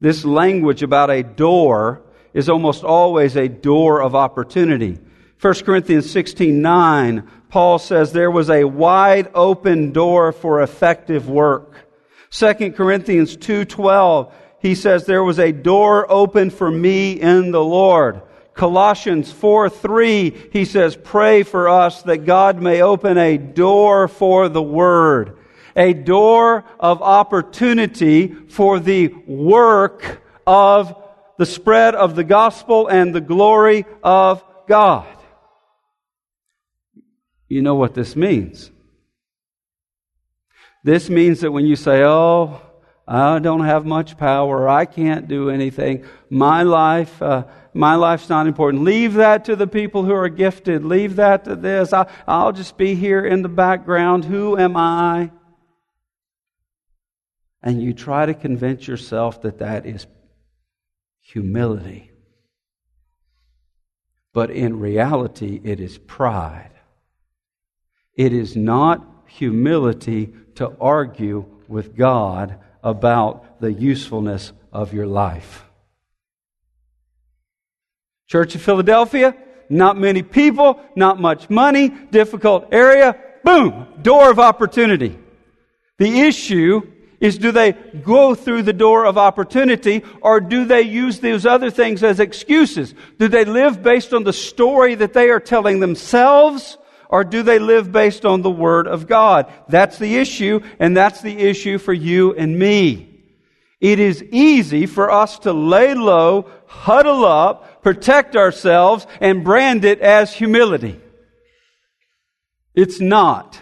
This 0.00 0.24
language 0.24 0.82
about 0.82 1.10
a 1.10 1.22
door 1.22 2.00
is 2.32 2.48
almost 2.48 2.82
always 2.82 3.36
a 3.36 3.46
door 3.46 4.00
of 4.00 4.14
opportunity. 4.14 4.98
1 5.38 5.54
Corinthians 5.66 6.10
16 6.10 6.62
9, 6.62 7.30
Paul 7.50 7.78
says 7.78 8.14
there 8.14 8.30
was 8.30 8.48
a 8.48 8.64
wide 8.64 9.30
open 9.34 9.92
door 9.92 10.32
for 10.32 10.62
effective 10.62 11.28
work. 11.28 11.85
2 12.30 12.72
Corinthians 12.72 13.36
2:12 13.36 14.32
he 14.58 14.74
says 14.74 15.04
there 15.04 15.24
was 15.24 15.38
a 15.38 15.52
door 15.52 16.10
open 16.10 16.50
for 16.50 16.70
me 16.70 17.12
in 17.12 17.52
the 17.52 17.62
Lord. 17.62 18.22
Colossians 18.54 19.30
4 19.30 19.68
3, 19.68 20.48
he 20.50 20.64
says, 20.64 20.96
pray 20.96 21.42
for 21.42 21.68
us 21.68 22.02
that 22.04 22.24
God 22.24 22.60
may 22.60 22.80
open 22.80 23.18
a 23.18 23.36
door 23.36 24.08
for 24.08 24.48
the 24.48 24.62
word 24.62 25.36
a 25.76 25.92
door 25.92 26.64
of 26.80 27.02
opportunity 27.02 28.28
for 28.48 28.80
the 28.80 29.08
work 29.26 30.22
of 30.46 30.96
the 31.36 31.46
spread 31.46 31.94
of 31.94 32.16
the 32.16 32.24
gospel 32.24 32.88
and 32.88 33.14
the 33.14 33.20
glory 33.20 33.84
of 34.02 34.42
God. 34.66 35.06
You 37.46 37.60
know 37.60 37.74
what 37.74 37.94
this 37.94 38.16
means. 38.16 38.72
This 40.86 41.10
means 41.10 41.40
that 41.40 41.52
when 41.52 41.66
you 41.66 41.76
say, 41.76 42.02
Oh, 42.02 42.62
I 43.06 43.38
don't 43.40 43.64
have 43.64 43.84
much 43.84 44.16
power, 44.16 44.68
I 44.68 44.86
can't 44.86 45.28
do 45.28 45.50
anything, 45.50 46.04
my 46.30 46.62
life, 46.62 47.20
uh, 47.20 47.44
my 47.74 47.96
life's 47.96 48.30
not 48.30 48.46
important. 48.46 48.84
Leave 48.84 49.14
that 49.14 49.44
to 49.44 49.56
the 49.56 49.66
people 49.66 50.04
who 50.04 50.14
are 50.14 50.30
gifted. 50.30 50.84
Leave 50.84 51.16
that 51.16 51.44
to 51.44 51.56
this. 51.56 51.92
I, 51.92 52.06
I'll 52.26 52.52
just 52.52 52.78
be 52.78 52.94
here 52.94 53.22
in 53.24 53.42
the 53.42 53.48
background. 53.50 54.24
Who 54.24 54.56
am 54.56 54.76
I? 54.76 55.30
and 57.66 57.82
you 57.82 57.92
try 57.92 58.24
to 58.24 58.32
convince 58.32 58.86
yourself 58.86 59.42
that 59.42 59.58
that 59.58 59.86
is 59.86 60.06
humility. 61.20 62.12
But 64.32 64.50
in 64.50 64.78
reality, 64.78 65.60
it 65.64 65.80
is 65.80 65.98
pride. 65.98 66.70
It 68.14 68.32
is 68.32 68.54
not 68.54 69.04
humility 69.26 70.32
to 70.56 70.72
argue 70.80 71.46
with 71.68 71.96
God 71.96 72.58
about 72.82 73.60
the 73.60 73.72
usefulness 73.72 74.52
of 74.72 74.92
your 74.92 75.06
life. 75.06 75.64
Church 78.28 78.54
of 78.54 78.62
Philadelphia, 78.62 79.36
not 79.68 79.96
many 79.96 80.22
people, 80.22 80.80
not 80.94 81.20
much 81.20 81.48
money, 81.48 81.88
difficult 81.88 82.68
area, 82.72 83.16
boom, 83.44 83.86
door 84.02 84.30
of 84.30 84.38
opportunity. 84.38 85.18
The 85.98 86.20
issue 86.20 86.82
is 87.20 87.38
do 87.38 87.52
they 87.52 87.72
go 87.72 88.34
through 88.34 88.62
the 88.62 88.72
door 88.72 89.06
of 89.06 89.16
opportunity 89.16 90.02
or 90.20 90.40
do 90.40 90.64
they 90.64 90.82
use 90.82 91.20
those 91.20 91.46
other 91.46 91.70
things 91.70 92.02
as 92.02 92.20
excuses? 92.20 92.94
Do 93.18 93.28
they 93.28 93.44
live 93.44 93.82
based 93.82 94.12
on 94.12 94.24
the 94.24 94.32
story 94.32 94.94
that 94.96 95.12
they 95.12 95.30
are 95.30 95.40
telling 95.40 95.80
themselves 95.80 96.76
or 97.08 97.24
do 97.24 97.42
they 97.42 97.58
live 97.58 97.92
based 97.92 98.24
on 98.24 98.42
the 98.42 98.50
Word 98.50 98.86
of 98.86 99.06
God? 99.06 99.52
That's 99.68 99.98
the 99.98 100.16
issue 100.16 100.60
and 100.78 100.96
that's 100.96 101.20
the 101.20 101.38
issue 101.38 101.78
for 101.78 101.92
you 101.92 102.34
and 102.34 102.58
me. 102.58 103.16
It 103.80 103.98
is 103.98 104.22
easy 104.22 104.86
for 104.86 105.10
us 105.10 105.38
to 105.40 105.52
lay 105.52 105.94
low, 105.94 106.50
huddle 106.66 107.24
up, 107.24 107.82
protect 107.82 108.34
ourselves, 108.34 109.06
and 109.20 109.44
brand 109.44 109.84
it 109.84 110.00
as 110.00 110.32
humility. 110.32 111.00
It's 112.74 113.00
not. 113.00 113.60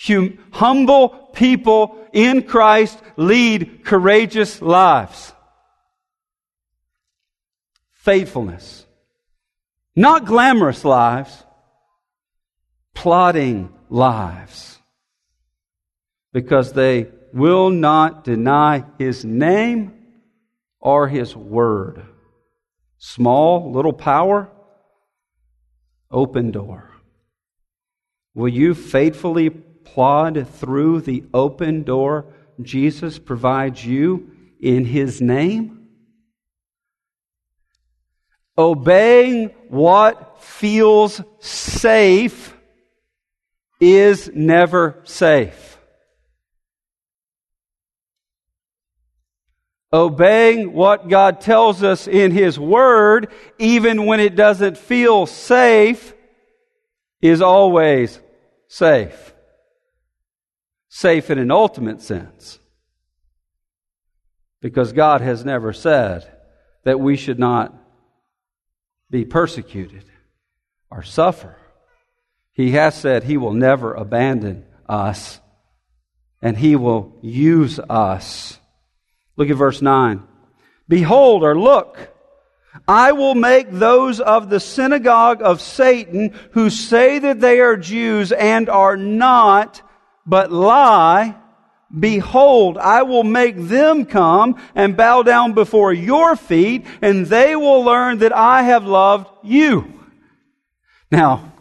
Hum- 0.00 0.38
humble 0.52 1.08
people 1.32 2.06
in 2.12 2.42
Christ 2.42 2.98
lead 3.16 3.84
courageous 3.84 4.62
lives. 4.62 5.32
Faithfulness. 7.92 8.86
Not 9.96 10.24
glamorous 10.24 10.84
lives, 10.84 11.44
plodding 12.98 13.72
lives. 13.88 14.80
Because 16.32 16.72
they 16.72 17.06
will 17.32 17.70
not 17.70 18.24
deny 18.24 18.84
His 18.98 19.24
name 19.24 19.92
or 20.80 21.06
His 21.06 21.36
word. 21.36 22.04
Small, 22.98 23.70
little 23.70 23.92
power, 23.92 24.50
open 26.10 26.50
door. 26.50 26.90
Will 28.34 28.48
you 28.48 28.74
faithfully 28.74 29.50
plod 29.50 30.48
through 30.48 31.02
the 31.02 31.22
open 31.32 31.84
door 31.84 32.26
Jesus 32.60 33.16
provides 33.16 33.86
you 33.86 34.32
in 34.60 34.84
His 34.84 35.20
name? 35.20 35.86
Obeying 38.58 39.50
what 39.68 40.42
feels 40.42 41.22
safe 41.38 42.57
is 43.80 44.30
never 44.34 45.00
safe. 45.04 45.78
Obeying 49.92 50.74
what 50.74 51.08
God 51.08 51.40
tells 51.40 51.82
us 51.82 52.06
in 52.06 52.32
His 52.32 52.58
Word, 52.58 53.32
even 53.58 54.04
when 54.04 54.20
it 54.20 54.34
doesn't 54.36 54.76
feel 54.76 55.24
safe, 55.24 56.12
is 57.22 57.40
always 57.40 58.20
safe 58.66 59.32
safe 60.88 61.30
in 61.30 61.38
an 61.38 61.50
ultimate 61.50 62.00
sense. 62.00 62.58
Because 64.60 64.92
God 64.92 65.20
has 65.20 65.44
never 65.44 65.72
said 65.72 66.28
that 66.84 66.98
we 66.98 67.16
should 67.16 67.38
not 67.38 67.72
be 69.10 69.24
persecuted 69.24 70.04
or 70.90 71.02
suffer. 71.02 71.56
He 72.58 72.72
has 72.72 72.96
said 72.96 73.22
He 73.22 73.36
will 73.36 73.52
never 73.54 73.94
abandon 73.94 74.66
us. 74.88 75.40
and 76.42 76.56
he 76.56 76.76
will 76.76 77.12
use 77.20 77.80
us. 77.80 78.58
Look 79.36 79.50
at 79.50 79.56
verse 79.56 79.82
9. 79.82 80.22
Behold, 80.88 81.42
or 81.42 81.58
look, 81.58 81.98
I 82.86 83.12
will 83.12 83.34
make 83.34 83.70
those 83.70 84.20
of 84.20 84.48
the 84.48 84.60
synagogue 84.60 85.42
of 85.42 85.60
Satan 85.60 86.34
who 86.52 86.70
say 86.70 87.18
that 87.18 87.40
they 87.40 87.60
are 87.60 87.76
Jews 87.76 88.30
and 88.30 88.68
are 88.68 88.96
not, 88.96 89.82
but 90.26 90.52
lie. 90.52 91.36
Behold, 91.96 92.78
I 92.78 93.02
will 93.02 93.24
make 93.24 93.56
them 93.56 94.04
come 94.04 94.60
and 94.76 94.96
bow 94.96 95.22
down 95.22 95.54
before 95.54 95.92
your 95.92 96.36
feet, 96.36 96.86
and 97.02 97.26
they 97.26 97.56
will 97.56 97.82
learn 97.82 98.18
that 98.18 98.34
I 98.34 98.62
have 98.62 98.84
loved 98.84 99.28
you. 99.42 99.92
Now, 101.10 101.52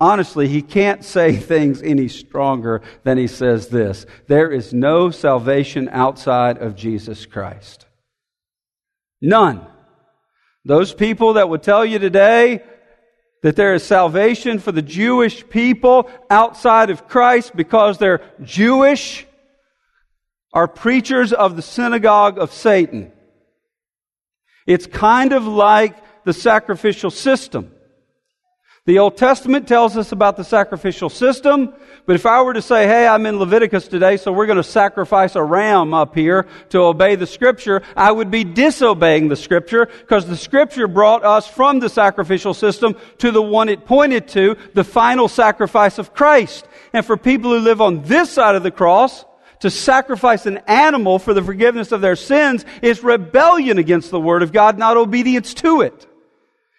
honestly, 0.00 0.48
he 0.48 0.62
can't 0.62 1.04
say 1.04 1.36
things 1.36 1.82
any 1.82 2.08
stronger 2.08 2.82
than 3.04 3.18
he 3.18 3.26
says 3.26 3.68
this. 3.68 4.06
There 4.26 4.50
is 4.50 4.72
no 4.72 5.10
salvation 5.10 5.88
outside 5.90 6.58
of 6.58 6.76
Jesus 6.76 7.26
Christ. 7.26 7.86
None. 9.20 9.66
Those 10.64 10.92
people 10.92 11.34
that 11.34 11.48
would 11.48 11.62
tell 11.62 11.84
you 11.84 11.98
today 11.98 12.62
that 13.42 13.54
there 13.54 13.74
is 13.74 13.84
salvation 13.84 14.58
for 14.58 14.72
the 14.72 14.82
Jewish 14.82 15.48
people 15.48 16.10
outside 16.28 16.90
of 16.90 17.06
Christ 17.06 17.54
because 17.54 17.98
they're 17.98 18.22
Jewish 18.42 19.26
are 20.52 20.66
preachers 20.66 21.32
of 21.32 21.54
the 21.54 21.62
synagogue 21.62 22.38
of 22.38 22.52
Satan. 22.52 23.12
It's 24.66 24.86
kind 24.86 25.32
of 25.32 25.46
like 25.46 25.94
the 26.24 26.32
sacrificial 26.32 27.10
system. 27.10 27.70
The 28.86 29.00
Old 29.00 29.16
Testament 29.16 29.66
tells 29.66 29.96
us 29.96 30.12
about 30.12 30.36
the 30.36 30.44
sacrificial 30.44 31.10
system, 31.10 31.74
but 32.06 32.14
if 32.14 32.24
I 32.24 32.40
were 32.42 32.54
to 32.54 32.62
say, 32.62 32.86
hey, 32.86 33.08
I'm 33.08 33.26
in 33.26 33.40
Leviticus 33.40 33.88
today, 33.88 34.16
so 34.16 34.30
we're 34.30 34.46
going 34.46 34.58
to 34.58 34.62
sacrifice 34.62 35.34
a 35.34 35.42
ram 35.42 35.92
up 35.92 36.14
here 36.14 36.46
to 36.68 36.78
obey 36.82 37.16
the 37.16 37.26
scripture, 37.26 37.82
I 37.96 38.12
would 38.12 38.30
be 38.30 38.44
disobeying 38.44 39.26
the 39.26 39.34
scripture 39.34 39.86
because 39.86 40.28
the 40.28 40.36
scripture 40.36 40.86
brought 40.86 41.24
us 41.24 41.48
from 41.48 41.80
the 41.80 41.88
sacrificial 41.88 42.54
system 42.54 42.94
to 43.18 43.32
the 43.32 43.42
one 43.42 43.68
it 43.68 43.86
pointed 43.86 44.28
to, 44.28 44.56
the 44.74 44.84
final 44.84 45.26
sacrifice 45.26 45.98
of 45.98 46.14
Christ. 46.14 46.64
And 46.92 47.04
for 47.04 47.16
people 47.16 47.50
who 47.50 47.58
live 47.58 47.80
on 47.80 48.04
this 48.04 48.30
side 48.30 48.54
of 48.54 48.62
the 48.62 48.70
cross, 48.70 49.24
to 49.60 49.70
sacrifice 49.70 50.46
an 50.46 50.58
animal 50.68 51.18
for 51.18 51.34
the 51.34 51.42
forgiveness 51.42 51.90
of 51.90 52.02
their 52.02 52.14
sins 52.14 52.64
is 52.82 53.02
rebellion 53.02 53.78
against 53.78 54.10
the 54.10 54.20
Word 54.20 54.42
of 54.42 54.52
God, 54.52 54.78
not 54.78 54.96
obedience 54.96 55.54
to 55.54 55.80
it. 55.80 56.06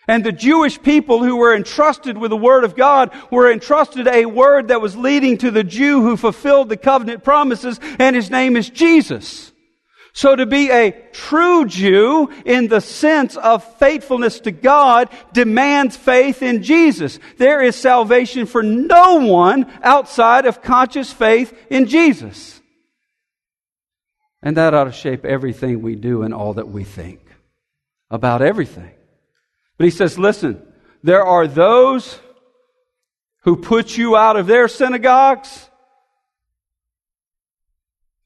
And 0.08 0.24
the 0.24 0.32
Jewish 0.32 0.82
people 0.82 1.22
who 1.22 1.36
were 1.36 1.54
entrusted 1.54 2.17
with 2.17 2.32
the 2.32 2.38
Word 2.38 2.63
of 2.63 2.76
God 2.76 3.12
were 3.30 3.52
entrusted 3.52 4.08
a 4.08 4.26
Word 4.26 4.70
that 4.70 4.82
was 4.82 4.96
leading 4.96 5.38
to 5.39 5.52
the 5.52 5.65
Jew 5.65 6.02
who 6.02 6.15
fulfilled 6.15 6.70
the 6.70 6.78
covenant 6.78 7.24
promises, 7.24 7.80
and 8.00 8.15
his 8.15 8.32
name 8.32 8.56
is 8.56 8.70
Jesus. 8.70 9.52
So 10.13 10.36
to 10.36 10.48
be 10.48 10.72
a 10.72 10.91
true 11.12 11.67
Jew 11.67 12.32
in 12.43 12.70
the 12.70 12.82
sense 12.82 13.36
of 13.36 13.63
faithfulness 13.78 14.39
to 14.39 14.52
God 14.52 15.10
demands 15.32 15.96
faith 15.96 16.41
in 16.41 16.63
Jesus. 16.63 17.20
There 17.38 17.62
is 17.62 17.76
salvation 17.76 18.48
for 18.48 18.63
no 18.63 19.17
one 19.17 19.72
outside 19.84 20.48
of 20.48 20.63
conscious 20.63 21.13
faith 21.13 21.56
in 21.70 21.86
Jesus. 21.86 22.60
And 24.41 24.58
that 24.58 24.74
ought 24.74 24.86
to 24.86 24.91
shape 24.91 25.24
everything 25.24 25.84
we 25.84 25.96
do 25.96 26.24
and 26.24 26.34
all 26.34 26.54
that 26.54 26.70
we 26.70 26.84
think 26.84 27.20
about 28.10 28.41
everything. 28.41 28.91
But 29.78 29.86
he 29.86 29.92
says, 29.92 30.18
listen, 30.18 30.62
there 31.04 31.24
are 31.24 31.48
those 31.48 32.20
who 33.44 33.56
put 33.56 33.98
you 33.98 34.16
out 34.16 34.36
of 34.36 34.48
their 34.48 34.68
synagogues. 34.68 35.70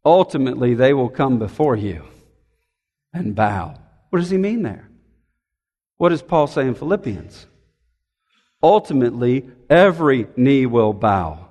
Ultimately, 0.04 0.74
they 0.74 0.94
will 0.94 1.10
come 1.10 1.38
before 1.38 1.76
you 1.76 2.06
and 3.14 3.36
bow. 3.36 3.78
What 4.10 4.20
does 4.20 4.30
he 4.30 4.38
mean 4.38 4.64
there? 4.64 4.90
What 5.98 6.10
does 6.10 6.22
Paul 6.24 6.48
say 6.48 6.68
in 6.68 6.74
Philippians? 6.74 7.46
Ultimately, 8.64 9.48
every 9.70 10.28
knee 10.36 10.66
will 10.66 10.94
bow 10.94 11.50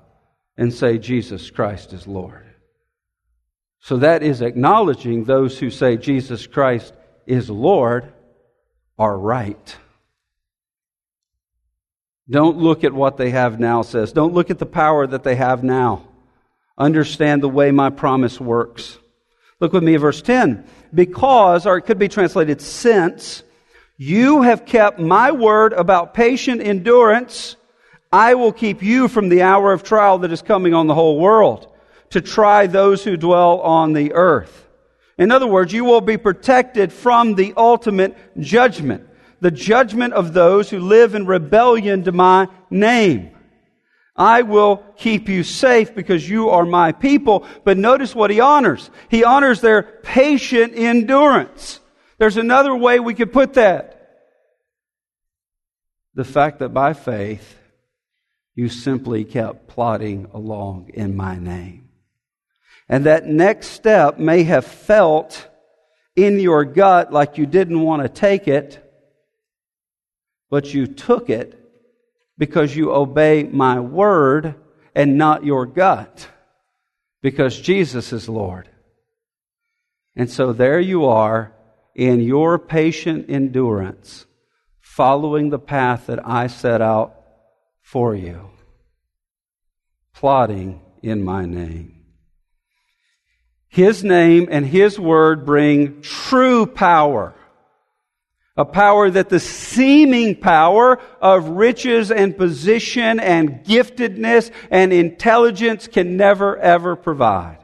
and 0.56 0.72
say, 0.72 0.98
Jesus 0.98 1.50
Christ 1.50 1.92
is 1.92 2.06
Lord. 2.06 2.46
So 3.80 3.98
that 3.98 4.22
is 4.22 4.42
acknowledging 4.42 5.24
those 5.24 5.58
who 5.58 5.70
say 5.70 5.96
Jesus 5.96 6.46
Christ 6.46 6.92
is 7.26 7.48
Lord 7.48 8.12
are 8.98 9.16
right. 9.16 9.76
Don't 12.30 12.58
look 12.58 12.84
at 12.84 12.92
what 12.92 13.16
they 13.16 13.30
have 13.30 13.58
now, 13.58 13.82
says. 13.82 14.12
Don't 14.12 14.32
look 14.32 14.50
at 14.50 14.60
the 14.60 14.66
power 14.66 15.04
that 15.04 15.24
they 15.24 15.34
have 15.34 15.64
now. 15.64 16.06
Understand 16.78 17.42
the 17.42 17.48
way 17.48 17.72
my 17.72 17.90
promise 17.90 18.40
works. 18.40 18.98
Look 19.58 19.72
with 19.72 19.82
me 19.82 19.96
at 19.96 20.00
verse 20.00 20.22
10. 20.22 20.64
Because, 20.94 21.66
or 21.66 21.76
it 21.76 21.82
could 21.82 21.98
be 21.98 22.08
translated 22.08 22.60
since, 22.60 23.42
you 23.96 24.42
have 24.42 24.64
kept 24.64 25.00
my 25.00 25.32
word 25.32 25.72
about 25.72 26.14
patient 26.14 26.62
endurance, 26.62 27.56
I 28.12 28.34
will 28.34 28.52
keep 28.52 28.82
you 28.82 29.08
from 29.08 29.28
the 29.28 29.42
hour 29.42 29.72
of 29.72 29.82
trial 29.82 30.18
that 30.18 30.32
is 30.32 30.40
coming 30.40 30.72
on 30.72 30.86
the 30.86 30.94
whole 30.94 31.18
world 31.18 31.66
to 32.10 32.20
try 32.20 32.66
those 32.66 33.02
who 33.04 33.16
dwell 33.16 33.60
on 33.60 33.92
the 33.92 34.12
earth. 34.14 34.68
In 35.18 35.30
other 35.30 35.46
words, 35.46 35.72
you 35.72 35.84
will 35.84 36.00
be 36.00 36.16
protected 36.16 36.92
from 36.92 37.34
the 37.34 37.52
ultimate 37.56 38.16
judgment 38.40 39.09
the 39.40 39.50
judgment 39.50 40.12
of 40.14 40.32
those 40.32 40.70
who 40.70 40.78
live 40.80 41.14
in 41.14 41.26
rebellion 41.26 42.04
to 42.04 42.12
my 42.12 42.48
name. 42.68 43.30
I 44.16 44.42
will 44.42 44.84
keep 44.96 45.28
you 45.28 45.42
safe 45.42 45.94
because 45.94 46.28
you 46.28 46.50
are 46.50 46.66
my 46.66 46.92
people. 46.92 47.46
But 47.64 47.78
notice 47.78 48.14
what 48.14 48.30
he 48.30 48.40
honors. 48.40 48.90
He 49.08 49.24
honors 49.24 49.60
their 49.60 49.82
patient 49.82 50.74
endurance. 50.76 51.80
There's 52.18 52.36
another 52.36 52.74
way 52.74 53.00
we 53.00 53.14
could 53.14 53.32
put 53.32 53.54
that. 53.54 53.96
The 56.14 56.24
fact 56.24 56.58
that 56.58 56.74
by 56.74 56.92
faith, 56.92 57.56
you 58.54 58.68
simply 58.68 59.24
kept 59.24 59.68
plodding 59.68 60.26
along 60.34 60.90
in 60.92 61.16
my 61.16 61.38
name. 61.38 61.88
And 62.90 63.06
that 63.06 63.24
next 63.24 63.68
step 63.68 64.18
may 64.18 64.42
have 64.42 64.66
felt 64.66 65.48
in 66.14 66.38
your 66.40 66.64
gut 66.66 67.10
like 67.10 67.38
you 67.38 67.46
didn't 67.46 67.80
want 67.80 68.02
to 68.02 68.08
take 68.08 68.48
it 68.48 68.89
but 70.50 70.74
you 70.74 70.86
took 70.86 71.30
it 71.30 71.56
because 72.36 72.74
you 72.74 72.92
obey 72.92 73.44
my 73.44 73.78
word 73.78 74.56
and 74.94 75.16
not 75.16 75.44
your 75.44 75.64
gut, 75.66 76.28
because 77.22 77.60
Jesus 77.60 78.12
is 78.12 78.28
Lord. 78.28 78.68
And 80.16 80.28
so 80.28 80.52
there 80.52 80.80
you 80.80 81.06
are 81.06 81.52
in 81.94 82.20
your 82.20 82.58
patient 82.58 83.26
endurance, 83.28 84.26
following 84.80 85.50
the 85.50 85.58
path 85.58 86.06
that 86.06 86.26
I 86.26 86.48
set 86.48 86.82
out 86.82 87.14
for 87.82 88.14
you, 88.14 88.50
plodding 90.14 90.80
in 91.02 91.22
my 91.22 91.44
name. 91.46 92.04
His 93.68 94.02
name 94.02 94.48
and 94.50 94.66
His 94.66 94.98
word 94.98 95.46
bring 95.46 96.02
true 96.02 96.66
power 96.66 97.34
a 98.56 98.64
power 98.64 99.10
that 99.10 99.28
the 99.28 99.40
seeming 99.40 100.36
power 100.36 100.98
of 101.20 101.48
riches 101.48 102.10
and 102.10 102.36
position 102.36 103.20
and 103.20 103.64
giftedness 103.64 104.50
and 104.70 104.92
intelligence 104.92 105.86
can 105.86 106.16
never 106.16 106.56
ever 106.58 106.96
provide. 106.96 107.58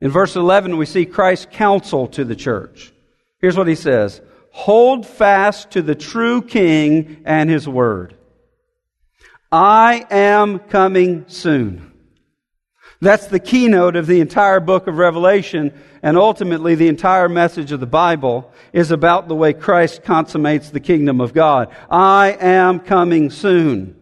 In 0.00 0.10
verse 0.10 0.34
11, 0.34 0.76
we 0.76 0.86
see 0.86 1.04
Christ's 1.04 1.46
counsel 1.50 2.08
to 2.08 2.24
the 2.24 2.36
church. 2.36 2.92
Here's 3.40 3.56
what 3.56 3.68
he 3.68 3.74
says. 3.74 4.20
Hold 4.52 5.06
fast 5.06 5.72
to 5.72 5.82
the 5.82 5.94
true 5.94 6.42
king 6.42 7.22
and 7.24 7.50
his 7.50 7.68
word. 7.68 8.16
I 9.52 10.06
am 10.10 10.58
coming 10.58 11.24
soon. 11.28 11.89
That's 13.02 13.28
the 13.28 13.40
keynote 13.40 13.96
of 13.96 14.06
the 14.06 14.20
entire 14.20 14.60
book 14.60 14.86
of 14.86 14.98
Revelation, 14.98 15.72
and 16.02 16.18
ultimately 16.18 16.74
the 16.74 16.88
entire 16.88 17.30
message 17.30 17.72
of 17.72 17.80
the 17.80 17.86
Bible 17.86 18.52
is 18.74 18.90
about 18.90 19.26
the 19.26 19.34
way 19.34 19.54
Christ 19.54 20.02
consummates 20.02 20.68
the 20.68 20.80
kingdom 20.80 21.18
of 21.20 21.32
God. 21.32 21.74
I 21.90 22.36
am 22.38 22.78
coming 22.80 23.30
soon. 23.30 23.96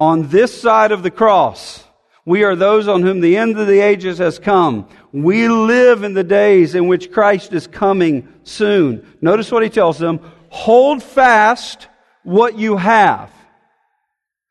On 0.00 0.28
this 0.28 0.60
side 0.60 0.90
of 0.90 1.04
the 1.04 1.10
cross, 1.10 1.84
we 2.24 2.42
are 2.42 2.56
those 2.56 2.88
on 2.88 3.02
whom 3.02 3.20
the 3.20 3.36
end 3.36 3.56
of 3.58 3.68
the 3.68 3.80
ages 3.80 4.18
has 4.18 4.40
come. 4.40 4.88
We 5.12 5.48
live 5.48 6.02
in 6.02 6.14
the 6.14 6.24
days 6.24 6.74
in 6.74 6.88
which 6.88 7.12
Christ 7.12 7.52
is 7.52 7.68
coming 7.68 8.28
soon. 8.42 9.06
Notice 9.20 9.52
what 9.52 9.62
he 9.62 9.70
tells 9.70 9.98
them. 9.98 10.20
Hold 10.50 11.02
fast 11.02 11.86
what 12.24 12.58
you 12.58 12.76
have. 12.76 13.32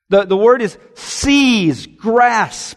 The, 0.09 0.23
the 0.23 0.37
word 0.37 0.61
is 0.61 0.77
seize, 0.95 1.85
grasp 1.85 2.76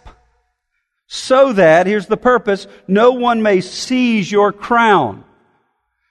so 1.12 1.53
that, 1.55 1.88
here's 1.88 2.07
the 2.07 2.16
purpose, 2.16 2.68
no 2.87 3.11
one 3.11 3.42
may 3.42 3.61
seize 3.61 4.31
your 4.31 4.53
crown. 4.53 5.25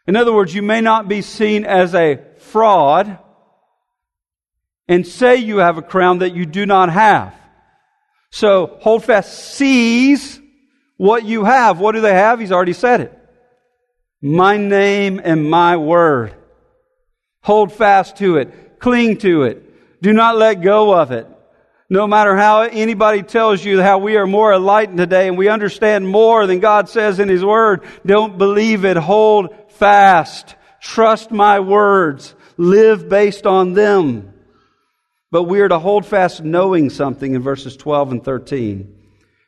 In 0.06 0.18
other 0.18 0.34
words, 0.34 0.54
you 0.54 0.62
may 0.62 0.82
not 0.82 1.08
be 1.08 1.22
seen 1.22 1.64
as 1.64 1.96
a 1.96 2.20
fraud 2.40 3.18
and 4.90 5.08
say 5.08 5.38
you 5.38 5.60
have 5.60 5.78
a 5.78 5.82
crown 5.82 6.20
that 6.20 6.36
you 6.36 6.46
do 6.46 6.66
not 6.66 6.92
have. 6.92 7.34
So 8.30 8.78
hold 8.82 9.06
fast, 9.06 9.54
seize 9.56 10.42
what 10.98 11.24
you 11.24 11.46
have. 11.46 11.80
What 11.80 11.94
do 11.94 12.02
they 12.02 12.14
have? 12.14 12.42
He's 12.42 12.52
already 12.52 12.74
said 12.74 13.00
it. 13.00 13.18
My 14.22 14.58
name 14.58 15.22
and 15.24 15.50
my 15.50 15.78
word. 15.78 16.36
Hold 17.44 17.72
fast 17.72 18.18
to 18.18 18.36
it. 18.36 18.82
Cling 18.82 19.20
to 19.20 19.44
it. 19.44 20.02
Do 20.02 20.12
not 20.12 20.36
let 20.36 20.56
go 20.56 20.94
of 20.94 21.14
it. 21.14 21.26
No 21.90 22.06
matter 22.06 22.36
how 22.36 22.62
anybody 22.62 23.24
tells 23.24 23.66
you 23.66 23.82
how 23.82 23.98
we 23.98 24.16
are 24.16 24.28
more 24.28 24.54
enlightened 24.54 25.00
today 25.00 25.28
and 25.28 25.38
we 25.38 25.50
understand 25.50 26.08
more 26.08 26.46
than 26.46 26.60
God 26.60 26.88
says 26.88 27.20
in 27.20 27.30
His 27.30 27.44
Word, 27.44 27.84
don't 28.06 28.38
believe 28.38 28.86
it. 28.86 28.96
Hold 28.96 29.56
fast. 29.72 30.56
Trust 30.82 31.32
my 31.32 31.60
words. 31.60 32.36
Live 32.58 33.10
based 33.10 33.48
on 33.48 33.74
them. 33.74 34.34
But 35.32 35.44
we 35.44 35.62
are 35.62 35.68
to 35.68 35.80
hold 35.80 36.06
fast 36.06 36.44
knowing 36.44 36.90
something 36.90 37.34
in 37.34 37.42
verses 37.42 37.76
12 37.76 38.12
and 38.12 38.24
13. 38.24 38.96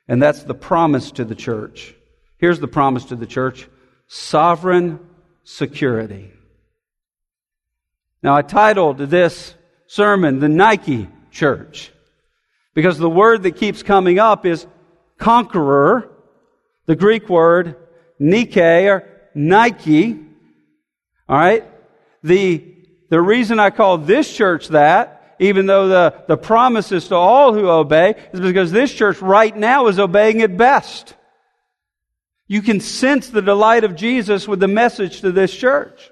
And 0.07 0.21
that's 0.21 0.43
the 0.43 0.55
promise 0.55 1.11
to 1.13 1.25
the 1.25 1.35
church. 1.35 1.93
Here's 2.37 2.59
the 2.59 2.67
promise 2.67 3.05
to 3.05 3.15
the 3.15 3.27
church 3.27 3.67
sovereign 4.07 4.99
security. 5.43 6.31
Now, 8.23 8.35
I 8.35 8.41
titled 8.41 8.97
this 8.97 9.55
sermon, 9.87 10.39
The 10.39 10.49
Nike 10.49 11.07
Church, 11.31 11.91
because 12.73 12.97
the 12.97 13.09
word 13.09 13.43
that 13.43 13.57
keeps 13.57 13.83
coming 13.83 14.19
up 14.19 14.45
is 14.45 14.65
conqueror, 15.17 16.09
the 16.85 16.95
Greek 16.95 17.29
word 17.29 17.75
Nike 18.19 18.61
or 18.61 19.07
Nike. 19.33 20.19
All 21.27 21.37
right? 21.37 21.65
The, 22.23 22.63
the 23.09 23.21
reason 23.21 23.59
I 23.59 23.71
call 23.71 23.97
this 23.97 24.31
church 24.31 24.69
that, 24.69 25.35
even 25.39 25.65
though 25.65 25.87
the, 25.87 26.23
the 26.27 26.37
promise 26.37 26.91
is 26.91 27.07
to 27.07 27.15
all 27.15 27.53
who 27.53 27.67
obey, 27.67 28.15
is 28.31 28.39
because 28.39 28.71
this 28.71 28.93
church 28.93 29.21
right 29.21 29.55
now 29.55 29.87
is 29.87 29.99
obeying 29.99 30.39
it 30.39 30.55
best. 30.55 31.15
You 32.47 32.61
can 32.61 32.79
sense 32.79 33.29
the 33.29 33.41
delight 33.41 33.83
of 33.83 33.95
Jesus 33.95 34.47
with 34.47 34.59
the 34.59 34.67
message 34.67 35.21
to 35.21 35.31
this 35.31 35.55
church. 35.55 36.11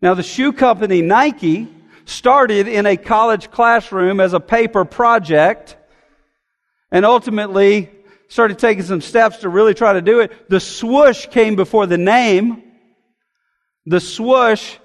Now, 0.00 0.14
the 0.14 0.22
shoe 0.22 0.52
company 0.52 1.02
Nike 1.02 1.68
started 2.04 2.68
in 2.68 2.86
a 2.86 2.96
college 2.96 3.50
classroom 3.50 4.20
as 4.20 4.32
a 4.32 4.40
paper 4.40 4.84
project 4.84 5.76
and 6.90 7.04
ultimately 7.04 7.90
started 8.28 8.58
taking 8.58 8.82
some 8.82 9.00
steps 9.00 9.38
to 9.38 9.48
really 9.48 9.74
try 9.74 9.92
to 9.94 10.02
do 10.02 10.20
it. 10.20 10.48
The 10.48 10.60
swoosh 10.60 11.26
came 11.26 11.56
before 11.56 11.86
the 11.86 11.98
name. 11.98 12.62
The 13.86 14.00
swoosh, 14.00 14.76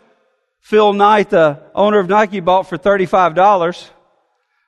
Phil 0.61 0.93
Knight, 0.93 1.29
the 1.29 1.61
owner 1.73 1.99
of 1.99 2.09
Nike, 2.09 2.39
bought 2.39 2.67
for 2.67 2.77
$35. 2.77 3.89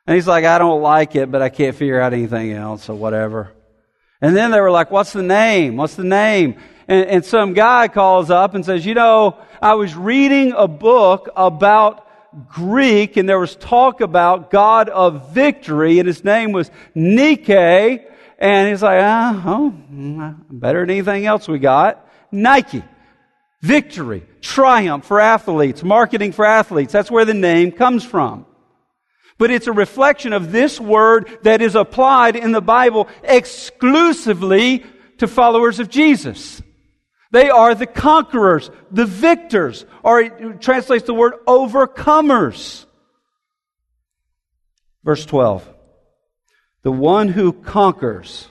And 0.07 0.15
he's 0.15 0.27
like, 0.27 0.45
I 0.45 0.57
don't 0.57 0.81
like 0.81 1.15
it, 1.15 1.29
but 1.29 1.41
I 1.41 1.49
can't 1.49 1.75
figure 1.75 1.99
out 1.99 2.13
anything 2.13 2.51
else 2.51 2.89
or 2.89 2.95
whatever. 2.95 3.53
And 4.21 4.35
then 4.35 4.51
they 4.51 4.59
were 4.59 4.71
like, 4.71 4.91
what's 4.91 5.13
the 5.13 5.23
name? 5.23 5.77
What's 5.77 5.95
the 5.95 6.03
name? 6.03 6.59
And, 6.87 7.05
and 7.05 7.25
some 7.25 7.53
guy 7.53 7.87
calls 7.87 8.29
up 8.29 8.55
and 8.55 8.65
says, 8.65 8.85
you 8.85 8.93
know, 8.93 9.37
I 9.61 9.75
was 9.75 9.95
reading 9.95 10.53
a 10.55 10.67
book 10.67 11.29
about 11.35 12.07
Greek 12.47 13.17
and 13.17 13.27
there 13.27 13.39
was 13.39 13.55
talk 13.55 14.01
about 14.01 14.51
God 14.51 14.89
of 14.89 15.33
victory 15.33 15.99
and 15.99 16.07
his 16.07 16.23
name 16.23 16.51
was 16.51 16.69
Nike. 16.95 18.05
And 18.41 18.69
he's 18.69 18.81
like, 18.81 18.99
ah, 19.01 19.43
oh, 19.45 20.35
better 20.49 20.81
than 20.81 20.91
anything 20.91 21.25
else 21.25 21.47
we 21.47 21.59
got. 21.59 22.07
Nike. 22.31 22.83
Victory. 23.61 24.25
Triumph 24.41 25.05
for 25.05 25.19
athletes. 25.19 25.83
Marketing 25.83 26.31
for 26.31 26.45
athletes. 26.45 26.93
That's 26.93 27.11
where 27.11 27.25
the 27.25 27.33
name 27.33 27.71
comes 27.71 28.03
from 28.03 28.45
but 29.39 29.49
it's 29.49 29.67
a 29.67 29.71
reflection 29.71 30.33
of 30.33 30.51
this 30.51 30.79
word 30.79 31.39
that 31.43 31.61
is 31.61 31.73
applied 31.73 32.35
in 32.35 32.51
the 32.51 32.61
Bible 32.61 33.07
exclusively 33.23 34.85
to 35.17 35.27
followers 35.27 35.79
of 35.79 35.89
Jesus. 35.89 36.61
They 37.31 37.49
are 37.49 37.75
the 37.75 37.85
conquerors, 37.85 38.71
the 38.91 39.05
victors, 39.05 39.85
or 40.03 40.19
it 40.21 40.61
translates 40.61 41.05
the 41.05 41.13
word 41.13 41.33
overcomers. 41.45 42.85
Verse 45.03 45.25
12. 45.25 45.67
The 46.81 46.91
one 46.91 47.27
who 47.27 47.53
conquers, 47.53 48.47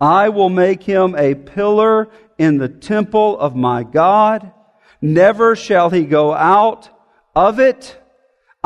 I 0.00 0.28
will 0.28 0.50
make 0.50 0.82
him 0.82 1.16
a 1.16 1.34
pillar 1.34 2.08
in 2.38 2.58
the 2.58 2.68
temple 2.68 3.38
of 3.38 3.56
my 3.56 3.82
God. 3.82 4.52
Never 5.00 5.56
shall 5.56 5.90
he 5.90 6.04
go 6.04 6.32
out 6.32 6.90
of 7.34 7.58
it. 7.58 7.98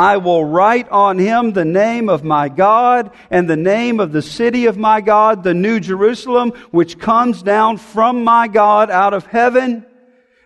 I 0.00 0.16
will 0.16 0.46
write 0.46 0.88
on 0.88 1.18
him 1.18 1.52
the 1.52 1.66
name 1.66 2.08
of 2.08 2.24
my 2.24 2.48
God 2.48 3.10
and 3.30 3.46
the 3.46 3.54
name 3.54 4.00
of 4.00 4.12
the 4.12 4.22
city 4.22 4.64
of 4.64 4.78
my 4.78 5.02
God, 5.02 5.44
the 5.44 5.52
new 5.52 5.78
Jerusalem, 5.78 6.52
which 6.70 6.98
comes 6.98 7.42
down 7.42 7.76
from 7.76 8.24
my 8.24 8.48
God 8.48 8.90
out 8.90 9.12
of 9.12 9.26
heaven, 9.26 9.84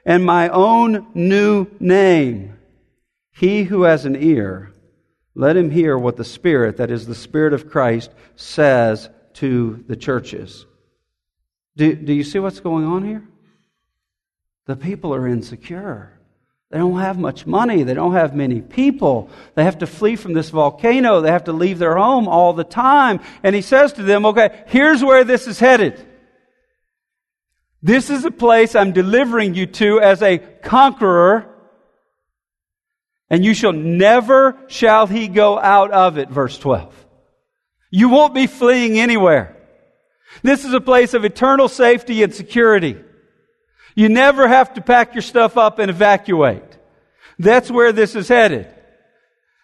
and 0.05 0.25
my 0.25 0.49
own 0.49 1.07
new 1.15 1.69
name. 1.79 2.59
He 3.31 3.63
who 3.63 3.83
has 3.83 4.05
an 4.05 4.17
ear, 4.17 4.73
let 5.37 5.57
him 5.57 5.71
hear 5.71 5.97
what 5.97 6.17
the 6.17 6.25
Spirit, 6.25 6.79
that 6.79 6.91
is 6.91 7.07
the 7.07 7.15
Spirit 7.15 7.53
of 7.53 7.71
Christ, 7.71 8.11
says 8.35 9.09
to 9.35 9.85
the 9.87 9.95
churches. 9.95 10.67
Do, 11.77 11.95
do 11.95 12.13
you 12.13 12.25
see 12.25 12.41
what's 12.41 12.59
going 12.59 12.87
on 12.87 13.05
here? 13.05 13.23
The 14.67 14.75
people 14.75 15.15
are 15.15 15.29
insecure. 15.29 16.19
They 16.71 16.79
don't 16.79 16.99
have 16.99 17.19
much 17.19 17.47
money. 17.47 17.83
They 17.83 17.95
don't 17.95 18.15
have 18.15 18.35
many 18.35 18.61
people. 18.61 19.31
They 19.55 19.65
have 19.65 19.79
to 19.79 19.87
flee 19.87 20.17
from 20.17 20.33
this 20.33 20.51
volcano. 20.51 21.21
They 21.21 21.31
have 21.31 21.45
to 21.45 21.53
leave 21.53 21.79
their 21.79 21.97
home 21.97 22.27
all 22.27 22.53
the 22.53 22.65
time. 22.65 23.21
And 23.43 23.55
he 23.55 23.63
says 23.63 23.93
to 23.95 24.03
them, 24.03 24.27
okay, 24.27 24.65
here's 24.67 25.05
where 25.05 25.23
this 25.25 25.47
is 25.47 25.61
headed. 25.61 26.05
This 27.85 28.09
is 28.09 28.25
a 28.25 28.31
place 28.31 28.75
I'm 28.75 28.93
delivering 28.93 29.55
you 29.55 29.67
to 29.67 30.01
as 30.01 30.23
a 30.23 30.39
conqueror, 30.39 31.55
and 33.29 33.45
you 33.45 33.53
shall 33.53 33.75
never 33.75 34.57
shall 34.69 35.07
he 35.07 35.29
go 35.29 35.59
out 35.59 35.91
of 35.91 36.17
it, 36.17 36.31
verse 36.31 36.57
12. 36.59 36.95
You 37.91 38.09
won't 38.09 38.35
be 38.35 38.47
fleeing 38.47 38.99
anywhere. 38.99 39.55
This 40.43 40.65
is 40.65 40.73
a 40.73 40.81
place 40.81 41.13
of 41.13 41.27
eternal 41.27 41.69
safety 41.69 42.23
and 42.23 42.35
security. 42.35 42.97
You 43.95 44.09
never 44.09 44.49
have 44.49 44.75
to 44.75 44.81
pack 44.81 45.15
your 45.15 45.23
stuff 45.23 45.57
up 45.57 45.79
and 45.79 45.91
evacuate. 45.91 46.63
That's 47.39 47.71
where 47.71 47.93
this 47.93 48.17
is 48.17 48.29
headed. 48.29 48.69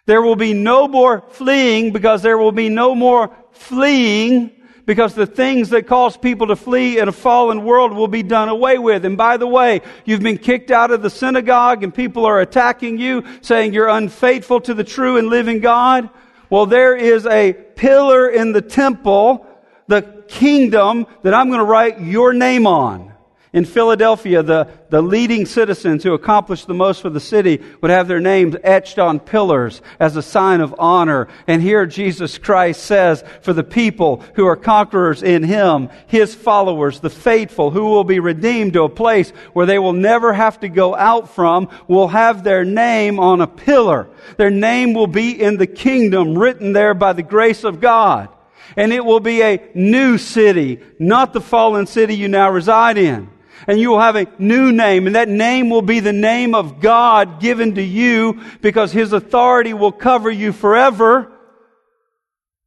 There 0.05 0.21
will 0.21 0.35
be 0.35 0.53
no 0.53 0.87
more 0.87 1.23
fleeing 1.29 1.93
because 1.93 2.21
there 2.21 2.37
will 2.37 2.51
be 2.51 2.69
no 2.69 2.95
more 2.95 3.35
fleeing 3.51 4.51
because 4.85 5.13
the 5.13 5.27
things 5.27 5.69
that 5.69 5.87
cause 5.87 6.17
people 6.17 6.47
to 6.47 6.55
flee 6.55 6.99
in 6.99 7.07
a 7.07 7.11
fallen 7.11 7.63
world 7.63 7.93
will 7.93 8.07
be 8.07 8.23
done 8.23 8.49
away 8.49 8.77
with. 8.77 9.05
And 9.05 9.15
by 9.15 9.37
the 9.37 9.47
way, 9.47 9.81
you've 10.05 10.21
been 10.21 10.37
kicked 10.37 10.71
out 10.71 10.91
of 10.91 11.01
the 11.01 11.09
synagogue 11.09 11.83
and 11.83 11.93
people 11.93 12.25
are 12.25 12.41
attacking 12.41 12.97
you, 12.97 13.23
saying 13.41 13.73
you're 13.73 13.89
unfaithful 13.89 14.59
to 14.61 14.73
the 14.73 14.83
true 14.83 15.17
and 15.17 15.27
living 15.27 15.59
God. 15.59 16.09
Well, 16.49 16.65
there 16.65 16.95
is 16.95 17.25
a 17.25 17.53
pillar 17.53 18.27
in 18.27 18.51
the 18.51 18.61
temple, 18.61 19.45
the 19.87 20.23
kingdom, 20.27 21.07
that 21.21 21.33
I'm 21.33 21.47
going 21.47 21.59
to 21.59 21.65
write 21.65 22.01
your 22.01 22.33
name 22.33 22.67
on. 22.67 23.10
In 23.53 23.65
Philadelphia, 23.65 24.41
the, 24.43 24.69
the 24.89 25.01
leading 25.01 25.45
citizens 25.45 26.03
who 26.03 26.13
accomplished 26.13 26.67
the 26.67 26.73
most 26.73 27.01
for 27.01 27.09
the 27.09 27.19
city 27.19 27.61
would 27.81 27.91
have 27.91 28.07
their 28.07 28.21
names 28.21 28.55
etched 28.63 28.97
on 28.97 29.19
pillars 29.19 29.81
as 29.99 30.15
a 30.15 30.21
sign 30.21 30.61
of 30.61 30.73
honor. 30.79 31.27
And 31.47 31.61
here 31.61 31.85
Jesus 31.85 32.37
Christ 32.37 32.81
says, 32.81 33.25
for 33.41 33.51
the 33.51 33.63
people 33.63 34.23
who 34.35 34.47
are 34.47 34.55
conquerors 34.55 35.21
in 35.21 35.43
Him, 35.43 35.89
His 36.07 36.33
followers, 36.33 37.01
the 37.01 37.09
faithful 37.09 37.71
who 37.71 37.83
will 37.89 38.05
be 38.05 38.21
redeemed 38.21 38.71
to 38.73 38.83
a 38.83 38.89
place 38.89 39.31
where 39.51 39.65
they 39.65 39.79
will 39.79 39.91
never 39.91 40.31
have 40.31 40.61
to 40.61 40.69
go 40.69 40.95
out 40.95 41.35
from, 41.35 41.67
will 41.89 42.07
have 42.07 42.45
their 42.45 42.63
name 42.63 43.19
on 43.19 43.41
a 43.41 43.47
pillar. 43.47 44.07
Their 44.37 44.49
name 44.49 44.93
will 44.93 45.07
be 45.07 45.31
in 45.31 45.57
the 45.57 45.67
kingdom 45.67 46.37
written 46.37 46.71
there 46.71 46.93
by 46.93 47.11
the 47.11 47.21
grace 47.21 47.65
of 47.65 47.81
God. 47.81 48.29
And 48.77 48.93
it 48.93 49.03
will 49.03 49.19
be 49.19 49.41
a 49.41 49.61
new 49.75 50.17
city, 50.17 50.79
not 50.97 51.33
the 51.33 51.41
fallen 51.41 51.85
city 51.85 52.15
you 52.15 52.29
now 52.29 52.49
reside 52.49 52.97
in 52.97 53.29
and 53.67 53.79
you 53.79 53.89
will 53.89 53.99
have 53.99 54.15
a 54.15 54.27
new 54.37 54.71
name, 54.71 55.07
and 55.07 55.15
that 55.15 55.29
name 55.29 55.69
will 55.69 55.81
be 55.81 55.99
the 55.99 56.13
name 56.13 56.55
of 56.55 56.79
God 56.79 57.39
given 57.39 57.75
to 57.75 57.81
you 57.81 58.41
because 58.61 58.91
His 58.91 59.13
authority 59.13 59.73
will 59.73 59.91
cover 59.91 60.29
you 60.29 60.51
forever, 60.51 61.31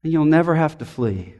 and 0.02 0.12
you'll 0.12 0.24
never 0.24 0.54
have 0.54 0.78
to 0.78 0.84
flee. 0.84 1.34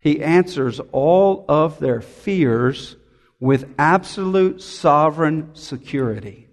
He 0.00 0.22
answers 0.22 0.80
all 0.92 1.44
of 1.48 1.78
their 1.78 2.00
fears 2.00 2.96
with 3.40 3.72
absolute 3.78 4.62
sovereign 4.62 5.54
security. 5.54 6.48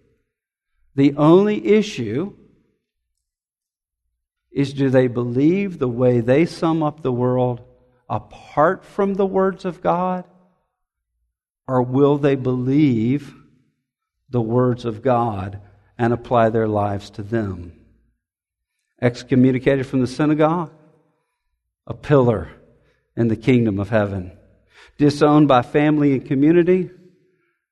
The 0.95 1.16
only 1.16 1.66
issue 1.66 2.34
is 4.51 4.74
do 4.74 4.89
they 4.89 5.08
believe 5.08 5.78
the 5.78 5.88
way 5.88 6.22
they 6.22 6.45
sum 6.45 6.82
up 6.82 7.01
the 7.01 7.12
world 7.12 7.62
apart 8.10 8.86
from 8.86 9.16
the 9.16 9.26
words 9.26 9.66
of 9.66 9.82
God? 9.82 10.24
Or 11.68 11.82
will 11.82 12.18
they 12.18 12.36
believe 12.36 13.34
the 14.30 14.41
words 14.41 14.86
of 14.86 15.01
God 15.01 15.61
and 15.97 16.13
apply 16.13 16.49
their 16.49 16.68
lives 16.68 17.09
to 17.11 17.24
them? 17.24 17.74
Excommunicated 19.01 19.86
from 19.86 20.01
the 20.01 20.07
synagogue, 20.07 20.72
a 21.88 21.93
pillar 21.93 22.49
in 23.16 23.28
the 23.28 23.36
kingdom 23.36 23.80
of 23.80 23.89
heaven. 23.89 24.38
Disowned 24.97 25.47
by 25.47 25.61
family 25.61 26.13
and 26.13 26.26
community, 26.26 26.89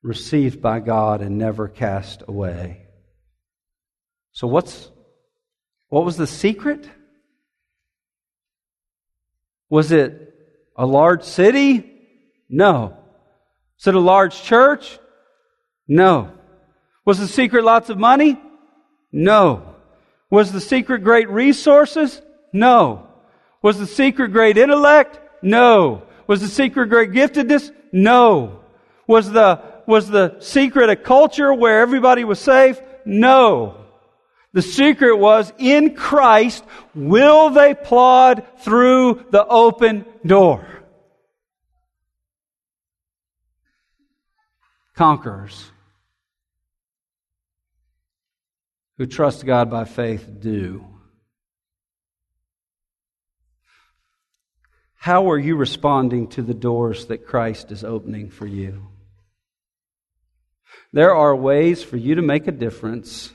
received 0.02 0.62
by 0.62 0.80
God 0.80 1.22
and 1.22 1.38
never 1.38 1.68
cast 1.68 2.24
away. 2.28 2.88
So 4.32 4.48
what's 4.48 4.89
what 5.89 6.06
was 6.06 6.18
the 6.18 6.28
secret? 6.28 6.89
Was 9.70 9.91
it 9.91 10.34
a 10.76 10.86
large 10.86 11.24
city? 11.24 11.89
No. 12.50 12.98
Was 13.84 13.90
it 13.90 13.96
a 13.96 14.00
large 14.00 14.42
church? 14.44 14.98
No. 15.90 16.32
Was 17.04 17.20
the 17.20 17.28
secret 17.28 17.66
lots 17.66 17.90
of 17.90 17.98
money? 17.98 18.40
No. 19.12 19.76
Was 20.30 20.54
the 20.54 20.62
secret 20.62 21.04
great 21.04 21.30
resources? 21.30 22.22
No. 22.54 23.10
Was 23.62 23.80
the 23.80 23.86
secret 23.86 24.30
great 24.32 24.58
intellect? 24.58 25.20
No. 25.42 26.04
Was 26.28 26.40
the 26.40 26.48
secret 26.48 26.88
great 26.88 27.12
giftedness? 27.12 27.72
No. 27.92 28.62
Was 29.06 29.30
the, 29.30 29.62
was 29.86 30.08
the 30.08 30.38
secret 30.40 30.90
a 30.90 30.96
culture 30.96 31.54
where 31.54 31.82
everybody 31.82 32.24
was 32.24 32.40
safe? 32.40 32.80
No. 33.04 33.84
The 34.54 34.62
secret 34.62 35.18
was 35.18 35.52
in 35.58 35.94
Christ, 35.94 36.64
will 36.96 37.50
they 37.50 37.74
plod 37.74 38.48
through 38.60 39.26
the 39.32 39.46
open 39.46 40.06
door? 40.26 40.83
Conquerors 44.96 45.72
who 48.98 49.06
trust 49.08 49.46
God 49.46 49.70
by 49.72 49.86
faith 49.86 50.28
do. 50.39 50.86
How 54.96 55.30
are 55.32 55.39
you 55.39 55.56
responding 55.56 56.28
to 56.30 56.41
the 56.41 56.54
doors 56.54 57.08
that 57.08 57.26
Christ 57.26 57.72
is 57.72 57.84
opening 57.84 58.30
for 58.30 58.48
you? 58.48 58.88
There 60.94 61.14
are 61.14 61.36
ways 61.36 61.84
for 61.84 61.98
you 61.98 62.16
to 62.16 62.22
make 62.22 62.48
a 62.48 62.52
difference 62.52 63.34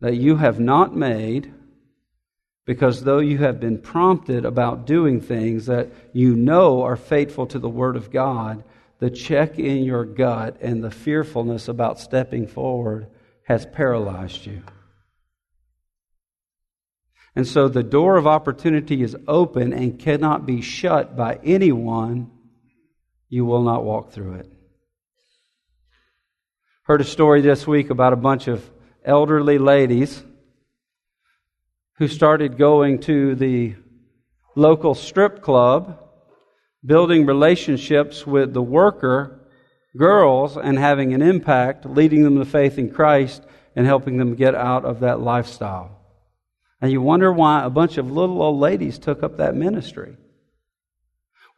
that 0.00 0.14
you 0.16 0.36
have 0.36 0.58
not 0.58 0.96
made 0.96 1.52
because 2.64 3.02
though 3.02 3.18
you 3.18 3.38
have 3.38 3.58
been 3.58 3.78
prompted 3.78 4.44
about 4.44 4.86
doing 4.86 5.20
things 5.20 5.66
that 5.66 5.88
you 6.12 6.36
know 6.36 6.82
are 6.82 6.96
faithful 6.96 7.46
to 7.48 7.58
the 7.58 7.68
Word 7.68 7.96
of 7.96 8.12
God, 8.12 8.62
the 9.00 9.10
check 9.10 9.58
in 9.58 9.82
your 9.82 10.04
gut 10.04 10.58
and 10.60 10.84
the 10.84 10.90
fearfulness 10.90 11.68
about 11.68 11.98
stepping 11.98 12.46
forward 12.46 13.08
has 13.44 13.66
paralyzed 13.66 14.46
you. 14.46 14.62
And 17.34 17.46
so 17.46 17.68
the 17.68 17.82
door 17.82 18.16
of 18.16 18.26
opportunity 18.26 19.02
is 19.02 19.16
open 19.26 19.72
and 19.72 19.98
cannot 19.98 20.46
be 20.46 20.60
shut 20.60 21.16
by 21.16 21.38
anyone. 21.42 22.30
You 23.28 23.44
will 23.44 23.62
not 23.62 23.84
walk 23.84 24.12
through 24.12 24.34
it. 24.34 24.52
Heard 26.82 27.00
a 27.00 27.04
story 27.04 27.40
this 27.40 27.66
week 27.66 27.90
about 27.90 28.12
a 28.12 28.16
bunch 28.16 28.48
of 28.48 28.68
elderly 29.04 29.58
ladies 29.58 30.22
who 31.98 32.08
started 32.08 32.58
going 32.58 32.98
to 33.00 33.34
the 33.36 33.76
local 34.56 34.94
strip 34.94 35.40
club, 35.40 35.98
building 36.84 37.26
relationships 37.26 38.26
with 38.26 38.54
the 38.54 38.62
worker 38.62 39.40
girls 39.96 40.56
and 40.56 40.78
having 40.78 41.12
an 41.12 41.22
impact, 41.22 41.84
leading 41.84 42.22
them 42.22 42.38
to 42.38 42.44
faith 42.44 42.78
in 42.78 42.90
Christ 42.90 43.42
and 43.76 43.86
helping 43.86 44.16
them 44.16 44.34
get 44.34 44.54
out 44.54 44.84
of 44.84 45.00
that 45.00 45.20
lifestyle. 45.20 45.96
And 46.80 46.90
you 46.90 47.02
wonder 47.02 47.32
why 47.32 47.64
a 47.64 47.70
bunch 47.70 47.98
of 47.98 48.10
little 48.10 48.40
old 48.42 48.58
ladies 48.58 48.98
took 48.98 49.22
up 49.22 49.36
that 49.36 49.54
ministry. 49.54 50.16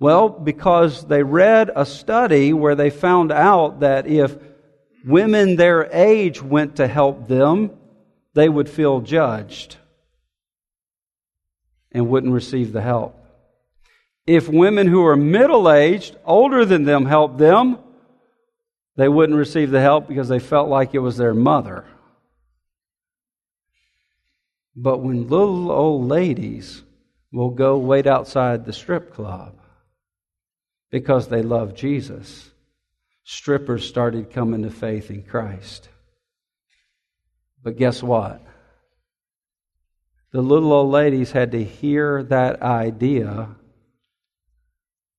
Well, 0.01 0.29
because 0.29 1.07
they 1.07 1.23
read 1.23 1.70
a 1.77 1.87
study 1.87 2.53
where 2.53 2.75
they 2.75 2.91
found 2.91 3.31
out 3.31 3.81
that 3.81 4.07
if 4.09 4.37
women 5.05 5.57
their 5.57 5.89
age 5.93 6.43
went 6.43 6.77
to 6.77 6.89
help 6.89 7.29
them, 7.29 7.70
they 8.35 8.49
would 8.49 8.68
feel 8.68 9.01
judged 9.01 9.77
and 11.93 12.09
wouldn't 12.09 12.33
receive 12.33 12.73
the 12.73 12.81
help. 12.81 13.22
If 14.27 14.49
women 14.49 14.87
who 14.87 15.05
are 15.05 15.16
middle 15.16 15.70
aged, 15.70 16.16
older 16.25 16.64
than 16.64 16.85
them, 16.85 17.07
helped 17.07 17.39
them, 17.39 17.79
they 18.97 19.09
wouldn't 19.09 19.39
receive 19.39 19.70
the 19.70 19.81
help 19.81 20.07
because 20.07 20.29
they 20.29 20.39
felt 20.39 20.68
like 20.68 20.95
it 20.95 21.01
was 21.01 21.16
their 21.16 21.35
mother. 21.35 21.85
But 24.77 24.99
when 24.99 25.29
little 25.29 25.70
old 25.70 26.09
ladies 26.09 26.83
will 27.33 27.51
go 27.51 27.79
wait 27.79 28.07
outside 28.07 28.64
the 28.64 28.73
strip 28.73 29.12
club 29.12 29.59
because 30.91 31.29
they 31.29 31.43
love 31.43 31.75
Jesus, 31.75 32.51
strippers 33.25 33.87
started 33.87 34.31
coming 34.31 34.62
to 34.62 34.70
faith 34.70 35.11
in 35.11 35.23
Christ. 35.23 35.89
But 37.62 37.77
guess 37.77 38.03
what? 38.03 38.43
The 40.33 40.43
little 40.43 40.73
old 40.73 40.91
ladies 40.91 41.33
had 41.33 41.53
to 41.53 41.62
hear 41.62 42.23
that 42.25 42.62
idea 42.62 43.49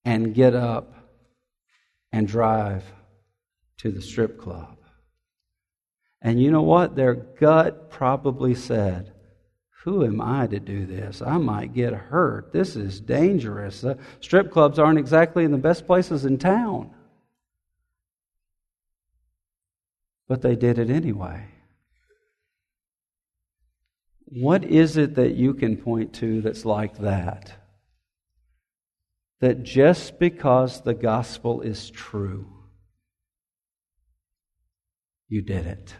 and 0.06 0.34
get 0.34 0.56
up 0.56 0.93
and 2.12 2.28
drive 2.28 2.84
to 3.78 3.91
the 3.91 4.01
strip 4.01 4.39
club. 4.39 4.78
And 6.22 6.41
you 6.41 6.51
know 6.51 6.62
what? 6.62 6.95
Their 6.95 7.16
gut 7.16 7.89
probably 7.89 8.56
said, 8.56 9.14
Who 9.84 10.06
am 10.06 10.22
I 10.22 10.47
to 10.47 10.60
do 10.60 10.86
this? 10.86 11.22
I 11.22 11.38
might 11.38 11.74
get 11.74 11.93
hurt. 11.93 12.54
This 12.54 12.76
is 12.76 12.99
dangerous. 12.99 13.82
The 13.82 13.97
strip 14.22 14.51
clubs 14.51 14.80
aren't 14.80 14.99
exactly 14.99 15.43
in 15.43 15.51
the 15.51 15.58
best 15.58 15.86
places 15.86 16.26
in 16.26 16.38
town. 16.38 16.91
but 20.28 20.41
they 20.41 20.56
did 20.56 20.80
it 20.80 20.89
anyway. 20.89 21.45
What 24.26 24.64
is 24.64 24.97
it 24.97 25.16
that 25.16 25.36
you 25.36 25.54
can 25.54 25.78
point 25.78 26.14
to 26.16 26.41
that's 26.41 26.66
like 26.66 26.97
that? 26.97 27.54
That 29.40 29.64
just 29.64 30.20
because 30.20 30.82
the 30.82 30.94
gospel 30.94 31.62
is 31.62 31.90
true, 31.90 32.48
you 35.28 35.42
did 35.42 35.66
it. 35.66 35.96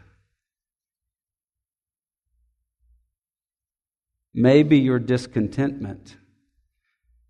Maybe 4.34 4.78
your 4.78 5.00
discontentment 5.00 6.18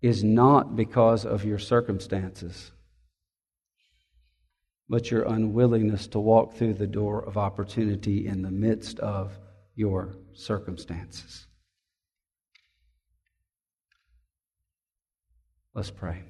is 0.00 0.22
not 0.22 0.76
because 0.76 1.26
of 1.26 1.44
your 1.44 1.58
circumstances 1.58 2.70
but 4.88 5.10
your 5.10 5.22
unwillingness 5.24 6.06
to 6.08 6.20
walk 6.20 6.54
through 6.54 6.74
the 6.74 6.86
door 6.86 7.24
of 7.24 7.36
opportunity 7.36 8.26
in 8.26 8.42
the 8.42 8.50
midst 8.50 8.98
of 9.00 9.38
your 9.74 10.14
circumstances. 10.34 11.46
Let's 15.74 15.90
pray. 15.90 16.22